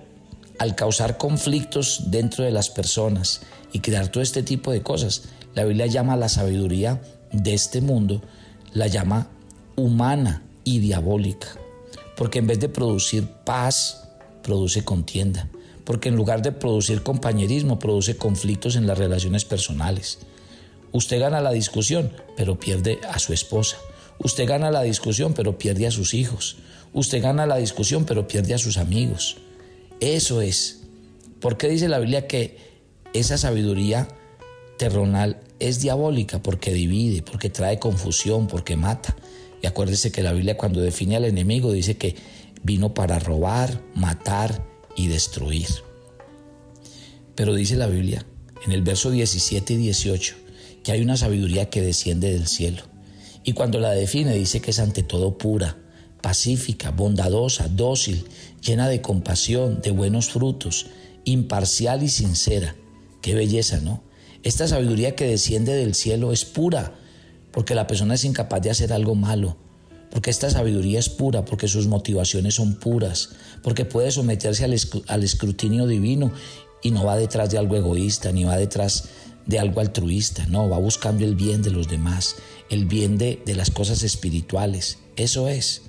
al 0.60 0.76
causar 0.76 1.18
conflictos 1.18 2.04
dentro 2.08 2.44
de 2.44 2.52
las 2.52 2.70
personas 2.70 3.42
y 3.72 3.80
crear 3.80 4.10
todo 4.10 4.24
este 4.24 4.44
tipo 4.44 4.72
de 4.72 4.82
cosas, 4.82 5.24
la 5.56 5.64
Biblia 5.64 5.88
llama 5.88 6.18
la 6.18 6.30
sabiduría 6.30 7.02
de 7.32 7.54
este 7.54 7.82
mundo, 7.82 8.22
la 8.74 8.88
llama 8.88 9.30
humana 9.76 10.44
y 10.68 10.80
diabólica. 10.80 11.48
Porque 12.18 12.40
en 12.40 12.48
vez 12.48 12.60
de 12.60 12.68
producir 12.68 13.26
paz, 13.46 14.10
produce 14.44 14.84
contienda. 14.84 15.48
Porque 15.86 16.10
en 16.10 16.18
lugar 16.18 16.42
de 16.42 16.52
producir 16.52 17.04
compañerismo, 17.04 17.80
produce 17.80 18.18
conflictos 18.18 18.76
en 18.76 18.86
las 18.86 18.98
relaciones 18.98 19.46
personales. 19.46 20.20
Usted 20.92 21.22
gana 21.22 21.40
la 21.40 21.52
discusión, 21.52 22.12
pero 22.36 22.60
pierde 22.60 23.00
a 23.10 23.18
su 23.18 23.32
esposa. 23.32 23.78
Usted 24.20 24.46
gana 24.46 24.70
la 24.70 24.82
discusión, 24.82 25.34
pero 25.34 25.58
pierde 25.58 25.88
a 25.88 25.92
sus 25.92 26.14
hijos. 26.14 26.58
Usted 26.92 27.22
gana 27.22 27.46
la 27.46 27.58
discusión, 27.58 28.04
pero 28.04 28.28
pierde 28.28 28.54
a 28.54 28.58
sus 28.58 28.76
amigos. 28.76 29.38
Eso 30.02 30.42
es. 30.42 30.82
¿Por 31.40 31.58
qué 31.58 31.70
dice 31.70 31.88
la 31.88 32.00
Biblia 32.00 32.28
que 32.28 32.58
esa 33.14 33.38
sabiduría 33.38 34.10
terrenal 34.78 35.40
es 35.60 35.80
diabólica? 35.80 36.42
Porque 36.42 36.74
divide, 36.74 37.22
porque 37.22 37.50
trae 37.50 37.80
confusión, 37.80 38.48
porque 38.48 38.76
mata. 38.76 39.16
Y 39.62 39.68
acuérdese 39.68 40.12
que 40.12 40.24
la 40.24 40.34
Biblia 40.34 40.58
cuando 40.58 40.82
define 40.82 41.16
al 41.16 41.26
enemigo 41.26 41.72
dice 41.72 41.98
que 41.98 42.16
vino 42.64 42.94
para 42.94 43.20
robar, 43.20 43.82
matar 43.96 44.66
y 44.96 45.08
destruir. 45.08 45.68
Pero 47.36 47.54
dice 47.54 47.76
la 47.76 47.88
Biblia 47.88 48.26
en 48.66 48.72
el 48.72 48.82
verso 48.82 49.12
17 49.12 49.74
y 49.74 49.78
18 49.78 50.36
que 50.84 50.92
hay 50.92 51.02
una 51.02 51.18
sabiduría 51.18 51.70
que 51.70 51.82
desciende 51.82 52.32
del 52.32 52.48
cielo 52.48 52.84
y 53.48 53.54
cuando 53.54 53.80
la 53.80 53.92
define 53.92 54.34
dice 54.36 54.60
que 54.60 54.72
es 54.72 54.80
ante 54.80 55.04
todo 55.04 55.38
pura, 55.38 55.78
pacífica, 56.22 56.92
bondadosa, 56.92 57.70
dócil, 57.70 58.26
llena 58.62 58.90
de 58.90 59.02
compasión, 59.02 59.80
de 59.82 59.92
buenos 59.92 60.28
frutos, 60.32 60.88
imparcial 61.24 62.04
y 62.04 62.10
sincera. 62.10 62.76
Qué 63.22 63.36
belleza, 63.36 63.80
¿no? 63.80 64.04
Esta 64.44 64.68
sabiduría 64.68 65.16
que 65.16 65.28
desciende 65.28 65.74
del 65.76 65.96
cielo 65.96 66.34
es 66.34 66.44
pura, 66.44 66.96
porque 67.58 67.74
la 67.74 67.88
persona 67.88 68.14
es 68.14 68.24
incapaz 68.24 68.62
de 68.62 68.70
hacer 68.70 68.94
algo 68.94 69.16
malo, 69.16 69.58
porque 70.12 70.30
esta 70.30 70.48
sabiduría 70.48 71.00
es 71.00 71.10
pura, 71.10 71.44
porque 71.44 71.68
sus 71.68 71.88
motivaciones 71.88 72.54
son 72.54 72.76
puras, 72.76 73.30
porque 73.64 73.84
puede 73.84 74.12
someterse 74.12 74.64
al, 74.64 74.76
al 75.08 75.24
escrutinio 75.24 75.88
divino 75.88 76.32
y 76.84 76.92
no 76.92 77.04
va 77.04 77.18
detrás 77.18 77.50
de 77.50 77.58
algo 77.58 77.76
egoísta, 77.76 78.32
ni 78.32 78.44
va 78.44 78.58
detrás 78.58 79.06
de 79.48 79.58
algo 79.58 79.82
altruista, 79.82 80.46
no, 80.46 80.70
va 80.70 80.78
buscando 80.78 81.26
el 81.26 81.34
bien 81.34 81.64
de 81.64 81.72
los 81.72 81.88
demás, 81.88 82.36
el 82.70 82.86
bien 82.86 83.18
de, 83.18 83.42
de 83.44 83.56
las 83.56 83.72
cosas 83.72 84.04
espirituales. 84.04 85.00
Eso 85.16 85.48
es 85.48 85.82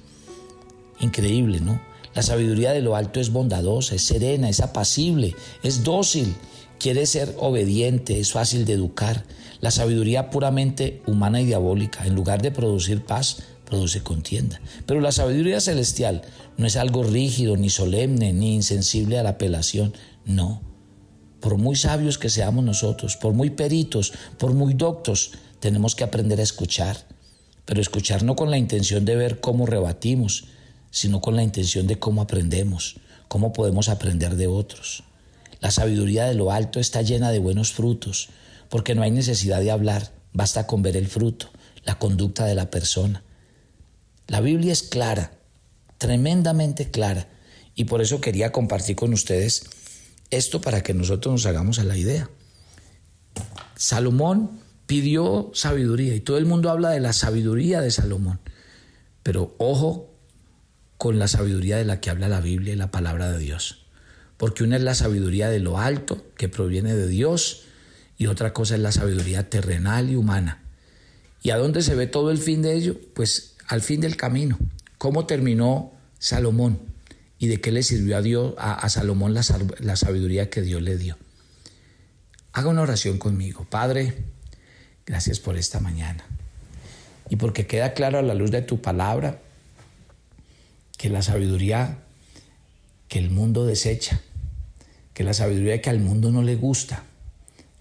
increíble, 1.01 1.61
¿no? 1.61 1.83
La 2.15 2.23
sabiduría 2.23 2.73
de 2.73 2.81
lo 2.81 2.97
alto 2.97 3.21
es 3.21 3.31
bondadosa, 3.31 3.95
es 3.95 4.05
serena, 4.05 4.49
es 4.49 4.61
apacible, 4.61 5.37
es 5.63 5.85
dócil, 5.85 6.35
quiere 6.81 7.05
ser 7.05 7.35
obediente, 7.39 8.21
es 8.21 8.33
fácil 8.33 8.65
de 8.65 8.73
educar. 8.73 9.27
La 9.61 9.71
sabiduría 9.71 10.31
puramente 10.31 11.03
humana 11.07 11.41
y 11.41 11.47
diabólica, 11.47 12.07
en 12.07 12.15
lugar 12.15 12.43
de 12.43 12.51
producir 12.51 13.05
paz, 13.05 13.43
produce 13.65 14.03
contienda. 14.03 14.61
Pero 14.87 15.01
la 15.01 15.13
sabiduría 15.13 15.61
celestial 15.61 16.23
no 16.57 16.67
es 16.67 16.77
algo 16.77 17.03
rígido, 17.03 17.57
ni 17.57 17.71
solemne, 17.71 18.33
ni 18.33 18.55
insensible 18.55 19.19
a 19.19 19.23
la 19.23 19.31
apelación, 19.31 19.95
no 20.25 20.69
por 21.41 21.57
muy 21.57 21.77
sabios 21.77 22.19
que 22.19 22.31
seamos 22.31 22.65
nosotros, 22.65 23.17
por 23.17 23.33
muy 23.33 23.51
peritos, 23.51 24.13
por 24.39 24.55
muy 24.55 24.75
doctos, 24.75 25.33
tenemos 25.61 25.95
que 25.95 26.05
aprender 26.05 26.41
a 26.41 26.45
escuchar, 26.45 26.97
pero 27.65 27.81
escuchar 27.81 28.23
no 28.23 28.37
con 28.37 28.51
la 28.51 28.59
intención 28.59 29.05
de 29.05 29.17
ver 29.17 29.41
cómo 29.41 29.67
rebatimos, 29.67 30.47
sino 30.91 31.21
con 31.21 31.37
la 31.37 31.43
intención 31.43 31.87
de 31.87 31.99
cómo 31.99 32.23
aprendemos, 32.23 32.97
cómo 33.29 33.53
podemos 33.53 33.89
aprender 33.89 34.37
de 34.37 34.47
otros. 34.47 35.05
La 35.61 35.71
sabiduría 35.71 36.25
de 36.25 36.35
lo 36.35 36.53
alto 36.53 36.81
está 36.81 37.03
llena 37.03 37.31
de 37.31 37.41
buenos 37.41 37.73
frutos, 37.73 38.31
porque 38.69 38.95
no 38.95 39.03
hay 39.03 39.11
necesidad 39.11 39.61
de 39.61 39.71
hablar, 39.71 40.13
basta 40.33 40.67
con 40.67 40.83
ver 40.83 40.97
el 40.97 41.09
fruto, 41.09 41.51
la 41.85 41.99
conducta 41.99 42.45
de 42.45 42.55
la 42.55 42.71
persona. 42.71 43.23
La 44.27 44.41
Biblia 44.41 44.73
es 44.73 44.83
clara, 44.83 45.33
tremendamente 45.99 46.91
clara, 46.91 47.29
y 47.75 47.85
por 47.85 48.03
eso 48.03 48.21
quería 48.21 48.53
compartir 48.53 48.97
con 48.97 49.13
ustedes 49.13 49.65
esto 50.31 50.61
para 50.61 50.83
que 50.83 50.95
nosotros 50.95 51.33
nos 51.33 51.47
hagamos 51.47 51.79
a 51.79 51.85
la 51.85 51.97
idea. 51.97 52.29
Salomón 53.77 54.61
pidió 54.87 55.51
sabiduría 55.55 56.15
y 56.15 56.21
todo 56.21 56.39
el 56.39 56.47
mundo 56.47 56.71
habla 56.71 56.91
de 56.91 57.01
la 57.01 57.13
sabiduría 57.13 57.81
de 57.81 57.91
Salomón. 57.91 58.41
Pero 59.23 59.55
ojo 59.59 60.15
con 60.97 61.19
la 61.19 61.29
sabiduría 61.29 61.77
de 61.77 61.85
la 61.85 62.01
que 62.01 62.11
habla 62.11 62.29
la 62.29 62.41
Biblia 62.41 62.73
y 62.73 62.77
la 62.77 62.91
palabra 62.91 63.31
de 63.31 63.39
Dios. 63.39 63.87
Porque 64.37 64.65
una 64.65 64.77
es 64.77 64.83
la 64.83 64.95
sabiduría 64.95 65.49
de 65.49 65.61
lo 65.61 65.79
alto, 65.79 66.25
que 66.37 66.49
proviene 66.49 66.95
de 66.95 67.07
Dios, 67.07 67.65
y 68.19 68.27
otra 68.27 68.53
cosa 68.53 68.75
es 68.75 68.81
la 68.81 68.93
sabiduría 68.93 69.49
terrenal 69.49 70.11
y 70.11 70.17
humana. 70.17 70.63
¿Y 71.43 71.51
a 71.51 71.57
dónde 71.57 71.83
se 71.83 71.95
ve 71.95 72.07
todo 72.07 72.31
el 72.31 72.39
fin 72.39 72.61
de 72.61 72.75
ello? 72.75 72.97
Pues 73.15 73.55
al 73.67 73.81
fin 73.81 74.01
del 74.01 74.17
camino. 74.17 74.59
¿Cómo 74.99 75.25
terminó 75.25 75.93
Salomón? 76.19 76.89
y 77.39 77.47
de 77.47 77.61
qué 77.61 77.71
le 77.71 77.83
sirvió 77.83 78.17
a 78.17 78.23
Dios, 78.23 78.55
a, 78.59 78.89
Salomón 78.89 79.33
la, 79.33 79.43
la 79.79 79.97
sabiduría 79.97 80.51
que 80.51 80.61
Dios 80.61 80.83
le 80.83 80.97
dio. 80.99 81.17
Haga 82.53 82.69
una 82.69 82.83
oración 82.83 83.19
conmigo. 83.19 83.65
Padre, 83.71 84.15
gracias 85.07 85.39
por 85.39 85.57
esta 85.57 85.79
mañana. 85.79 86.25
Y 87.31 87.37
porque 87.37 87.67
queda 87.67 87.95
claro 87.95 88.19
a 88.19 88.23
la 88.23 88.35
luz 88.35 88.51
de 88.51 88.63
tu 88.63 88.81
palabra 88.83 89.41
que 90.97 91.09
la 91.09 91.23
sabiduría 91.23 91.99
que 93.07 93.21
el 93.21 93.31
mundo 93.31 93.65
desecha, 93.65 94.21
que 95.15 95.23
la 95.23 95.33
sabiduría 95.33 95.81
que 95.81 95.91
al 95.91 96.01
mundo 96.01 96.33
no 96.33 96.43
le 96.43 96.57
gusta, 96.57 97.05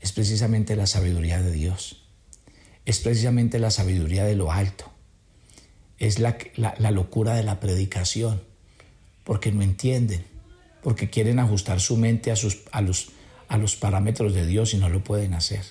es 0.08 0.14
precisamente 0.14 0.78
la 0.78 0.88
sabiduría 0.88 1.42
de 1.42 1.52
Dios. 1.52 1.98
Es 2.86 3.02
precisamente 3.02 3.60
la 3.60 3.72
sabiduría 3.72 4.24
de 4.24 4.38
lo 4.38 4.54
alto. 4.54 4.90
Es 6.00 6.20
la, 6.20 6.38
la 6.56 6.92
locura 6.92 7.36
de 7.36 7.44
la 7.44 7.60
predicación 7.60 8.42
porque 9.26 9.52
no 9.52 9.64
entienden, 9.64 10.24
porque 10.82 11.10
quieren 11.10 11.40
ajustar 11.40 11.82
su 11.82 11.98
mente 11.98 12.32
a, 12.32 12.38
sus, 12.38 12.60
a, 12.72 12.80
los, 12.80 13.10
a 13.50 13.58
los 13.58 13.76
parámetros 13.76 14.34
de 14.34 14.48
Dios 14.48 14.74
y 14.74 14.78
no 14.78 14.88
lo 14.88 15.04
pueden 15.04 15.34
hacer. 15.34 15.66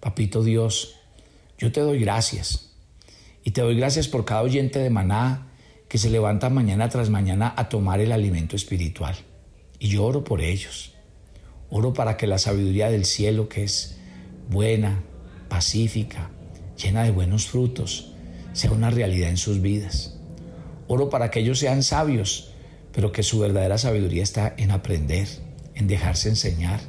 Papito 0.00 0.42
Dios, 0.42 0.96
yo 1.58 1.70
te 1.70 1.78
doy 1.78 2.00
gracias 2.00 2.70
y 3.44 3.52
te 3.52 3.60
doy 3.60 3.76
gracias 3.76 4.08
por 4.08 4.24
cada 4.24 4.42
oyente 4.42 4.80
de 4.80 4.90
maná 4.90 5.46
que 5.88 5.98
se 5.98 6.10
levanta 6.10 6.50
mañana 6.50 6.88
tras 6.88 7.08
mañana 7.08 7.54
a 7.56 7.68
tomar 7.68 8.00
el 8.00 8.10
alimento 8.10 8.56
espiritual. 8.56 9.14
Y 9.78 9.90
yo 9.90 10.04
oro 10.04 10.24
por 10.24 10.40
ellos. 10.40 10.97
Oro 11.70 11.92
para 11.92 12.16
que 12.16 12.26
la 12.26 12.38
sabiduría 12.38 12.90
del 12.90 13.04
cielo, 13.04 13.48
que 13.48 13.64
es 13.64 13.96
buena, 14.48 15.02
pacífica, 15.48 16.30
llena 16.82 17.04
de 17.04 17.10
buenos 17.10 17.46
frutos, 17.46 18.12
sea 18.52 18.72
una 18.72 18.90
realidad 18.90 19.30
en 19.30 19.36
sus 19.36 19.60
vidas. 19.60 20.18
Oro 20.86 21.10
para 21.10 21.30
que 21.30 21.40
ellos 21.40 21.58
sean 21.58 21.82
sabios, 21.82 22.52
pero 22.92 23.12
que 23.12 23.22
su 23.22 23.38
verdadera 23.38 23.76
sabiduría 23.76 24.22
está 24.22 24.54
en 24.56 24.70
aprender, 24.70 25.28
en 25.74 25.86
dejarse 25.86 26.30
enseñar 26.30 26.80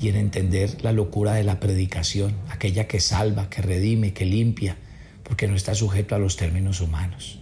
y 0.00 0.08
en 0.08 0.16
entender 0.16 0.82
la 0.82 0.92
locura 0.92 1.34
de 1.34 1.44
la 1.44 1.60
predicación, 1.60 2.34
aquella 2.48 2.88
que 2.88 3.00
salva, 3.00 3.50
que 3.50 3.60
redime, 3.60 4.14
que 4.14 4.24
limpia, 4.24 4.78
porque 5.22 5.46
no 5.46 5.54
está 5.54 5.74
sujeto 5.74 6.14
a 6.14 6.18
los 6.18 6.36
términos 6.36 6.80
humanos. 6.80 7.40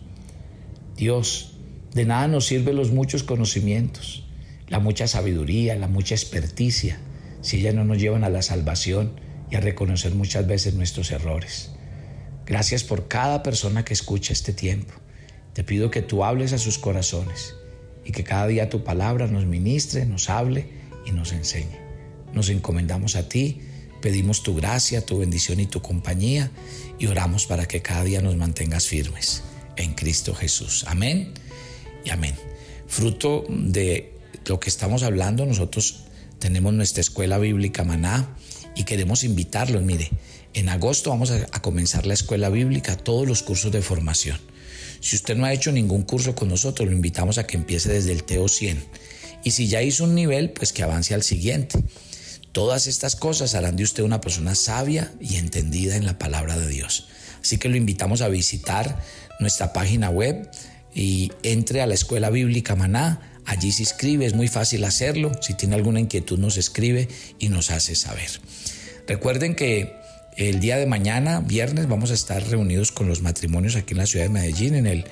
Dios, 0.96 1.52
de 1.94 2.04
nada 2.04 2.26
nos 2.26 2.46
sirven 2.46 2.76
los 2.76 2.90
muchos 2.90 3.22
conocimientos, 3.22 4.25
la 4.68 4.78
mucha 4.78 5.06
sabiduría, 5.06 5.76
la 5.76 5.88
mucha 5.88 6.14
experticia, 6.14 6.98
si 7.40 7.58
ellas 7.58 7.74
no 7.74 7.84
nos 7.84 7.98
llevan 7.98 8.24
a 8.24 8.30
la 8.30 8.42
salvación 8.42 9.12
y 9.50 9.56
a 9.56 9.60
reconocer 9.60 10.14
muchas 10.14 10.46
veces 10.46 10.74
nuestros 10.74 11.10
errores. 11.12 11.70
Gracias 12.46 12.84
por 12.84 13.08
cada 13.08 13.42
persona 13.42 13.84
que 13.84 13.94
escucha 13.94 14.32
este 14.32 14.52
tiempo. 14.52 14.94
Te 15.52 15.64
pido 15.64 15.90
que 15.90 16.02
tú 16.02 16.24
hables 16.24 16.52
a 16.52 16.58
sus 16.58 16.78
corazones 16.78 17.54
y 18.04 18.12
que 18.12 18.24
cada 18.24 18.46
día 18.46 18.68
tu 18.68 18.84
palabra 18.84 19.26
nos 19.26 19.46
ministre, 19.46 20.06
nos 20.06 20.30
hable 20.30 20.68
y 21.06 21.12
nos 21.12 21.32
enseñe. 21.32 21.78
Nos 22.32 22.48
encomendamos 22.50 23.16
a 23.16 23.28
ti, 23.28 23.62
pedimos 24.02 24.42
tu 24.42 24.54
gracia, 24.54 25.04
tu 25.04 25.18
bendición 25.18 25.60
y 25.60 25.66
tu 25.66 25.80
compañía 25.82 26.50
y 26.98 27.06
oramos 27.06 27.46
para 27.46 27.66
que 27.66 27.82
cada 27.82 28.04
día 28.04 28.20
nos 28.20 28.36
mantengas 28.36 28.86
firmes. 28.86 29.42
en 29.76 29.92
Cristo 29.92 30.34
Jesús. 30.34 30.84
Amén 30.88 31.34
y 32.02 32.08
amén. 32.08 32.34
Fruto 32.86 33.44
de 33.48 34.15
lo 34.48 34.60
que 34.60 34.68
estamos 34.68 35.02
hablando, 35.02 35.46
nosotros 35.46 36.04
tenemos 36.38 36.72
nuestra 36.72 37.00
escuela 37.00 37.38
bíblica 37.38 37.84
Maná 37.84 38.36
y 38.74 38.84
queremos 38.84 39.24
invitarlos. 39.24 39.82
Mire, 39.82 40.10
en 40.54 40.68
agosto 40.68 41.10
vamos 41.10 41.30
a, 41.30 41.46
comenzar 41.60 42.06
la 42.06 42.14
escuela 42.14 42.48
bíblica, 42.48 42.96
todos 42.96 43.26
los 43.26 43.42
cursos 43.42 43.72
de 43.72 43.82
formación. 43.82 44.38
Si 45.00 45.16
usted 45.16 45.36
no 45.36 45.44
ha 45.44 45.52
hecho 45.52 45.72
ningún 45.72 46.02
curso 46.02 46.34
con 46.34 46.48
nosotros, 46.48 46.88
lo 46.88 46.94
invitamos 46.94 47.38
a 47.38 47.46
que 47.46 47.56
empiece 47.56 47.92
desde 47.92 48.12
el 48.12 48.24
TO 48.24 48.48
100. 48.48 48.82
Y 49.44 49.50
si 49.50 49.68
ya 49.68 49.82
hizo 49.82 50.04
un 50.04 50.14
nivel, 50.14 50.50
pues 50.50 50.72
que 50.72 50.82
avance 50.82 51.14
al 51.14 51.22
siguiente. 51.22 51.78
Todas 52.52 52.86
estas 52.86 53.16
cosas 53.16 53.54
harán 53.54 53.76
de 53.76 53.84
usted 53.84 54.02
una 54.02 54.20
persona 54.20 54.54
sabia 54.54 55.12
y 55.20 55.36
entendida 55.36 55.96
en 55.96 56.06
la 56.06 56.18
palabra 56.18 56.58
de 56.58 56.68
Dios. 56.68 57.08
Así 57.42 57.58
que 57.58 57.68
lo 57.68 57.76
invitamos 57.76 58.22
a 58.22 58.28
visitar 58.28 58.98
nuestra 59.38 59.72
página 59.72 60.08
web 60.08 60.50
y 60.94 61.30
entre 61.42 61.82
a 61.82 61.86
la 61.86 61.94
Escuela 61.94 62.30
Bíblica 62.30 62.74
Maná. 62.74 63.20
Allí 63.46 63.72
se 63.72 63.82
inscribe, 63.82 64.26
es 64.26 64.34
muy 64.34 64.48
fácil 64.48 64.84
hacerlo. 64.84 65.32
Si 65.40 65.54
tiene 65.54 65.76
alguna 65.76 66.00
inquietud 66.00 66.38
nos 66.38 66.56
escribe 66.56 67.08
y 67.38 67.48
nos 67.48 67.70
hace 67.70 67.94
saber. 67.94 68.28
Recuerden 69.06 69.54
que 69.54 69.94
el 70.36 70.60
día 70.60 70.76
de 70.76 70.86
mañana, 70.86 71.40
viernes, 71.40 71.88
vamos 71.88 72.10
a 72.10 72.14
estar 72.14 72.46
reunidos 72.48 72.92
con 72.92 73.08
los 73.08 73.22
matrimonios 73.22 73.76
aquí 73.76 73.94
en 73.94 73.98
la 73.98 74.06
ciudad 74.06 74.26
de 74.26 74.30
Medellín, 74.30 74.74
en 74.74 74.86
el 74.86 75.04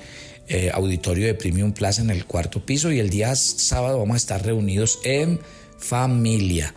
eh, 0.47 0.69
auditorio 0.73 1.25
de 1.25 1.33
Premium 1.33 1.71
Plaza, 1.71 2.01
en 2.01 2.11
el 2.11 2.25
cuarto 2.25 2.65
piso. 2.65 2.91
Y 2.91 2.99
el 2.99 3.09
día 3.09 3.35
sábado 3.35 3.97
vamos 3.97 4.15
a 4.15 4.17
estar 4.17 4.45
reunidos 4.45 4.99
en 5.03 5.39
familia 5.79 6.75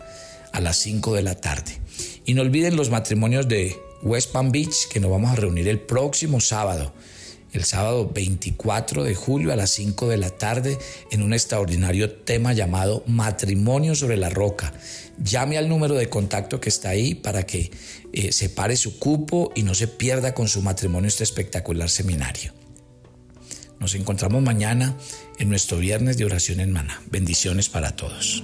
a 0.51 0.61
las 0.61 0.77
5 0.77 1.13
de 1.13 1.23
la 1.23 1.35
tarde. 1.35 1.77
Y 2.25 2.33
no 2.33 2.41
olviden 2.41 2.75
los 2.75 2.89
matrimonios 2.89 3.47
de 3.47 3.75
West 4.01 4.31
Palm 4.31 4.51
Beach, 4.51 4.87
que 4.91 4.99
nos 4.99 5.11
vamos 5.11 5.31
a 5.31 5.35
reunir 5.35 5.67
el 5.67 5.79
próximo 5.79 6.39
sábado, 6.39 6.93
el 7.53 7.63
sábado 7.63 8.09
24 8.13 9.03
de 9.03 9.15
julio 9.15 9.51
a 9.51 9.55
las 9.55 9.71
5 9.71 10.07
de 10.07 10.17
la 10.17 10.29
tarde, 10.29 10.77
en 11.11 11.23
un 11.23 11.33
extraordinario 11.33 12.11
tema 12.11 12.53
llamado 12.53 13.03
Matrimonio 13.07 13.95
sobre 13.95 14.17
la 14.17 14.29
Roca. 14.29 14.73
Llame 15.23 15.57
al 15.57 15.69
número 15.69 15.95
de 15.95 16.09
contacto 16.09 16.59
que 16.59 16.69
está 16.69 16.89
ahí 16.89 17.15
para 17.15 17.45
que 17.45 17.71
eh, 18.13 18.31
separe 18.31 18.75
su 18.75 18.99
cupo 18.99 19.51
y 19.55 19.63
no 19.63 19.73
se 19.73 19.87
pierda 19.87 20.33
con 20.33 20.47
su 20.47 20.61
matrimonio 20.61 21.07
este 21.07 21.23
espectacular 21.23 21.89
seminario. 21.89 22.53
Nos 23.79 23.95
encontramos 23.95 24.41
mañana 24.43 24.95
en 25.37 25.49
nuestro 25.49 25.77
viernes 25.77 26.17
de 26.17 26.25
oración 26.25 26.59
en 26.59 26.71
Mana. 26.71 27.01
Bendiciones 27.09 27.69
para 27.69 27.95
todos. 27.95 28.43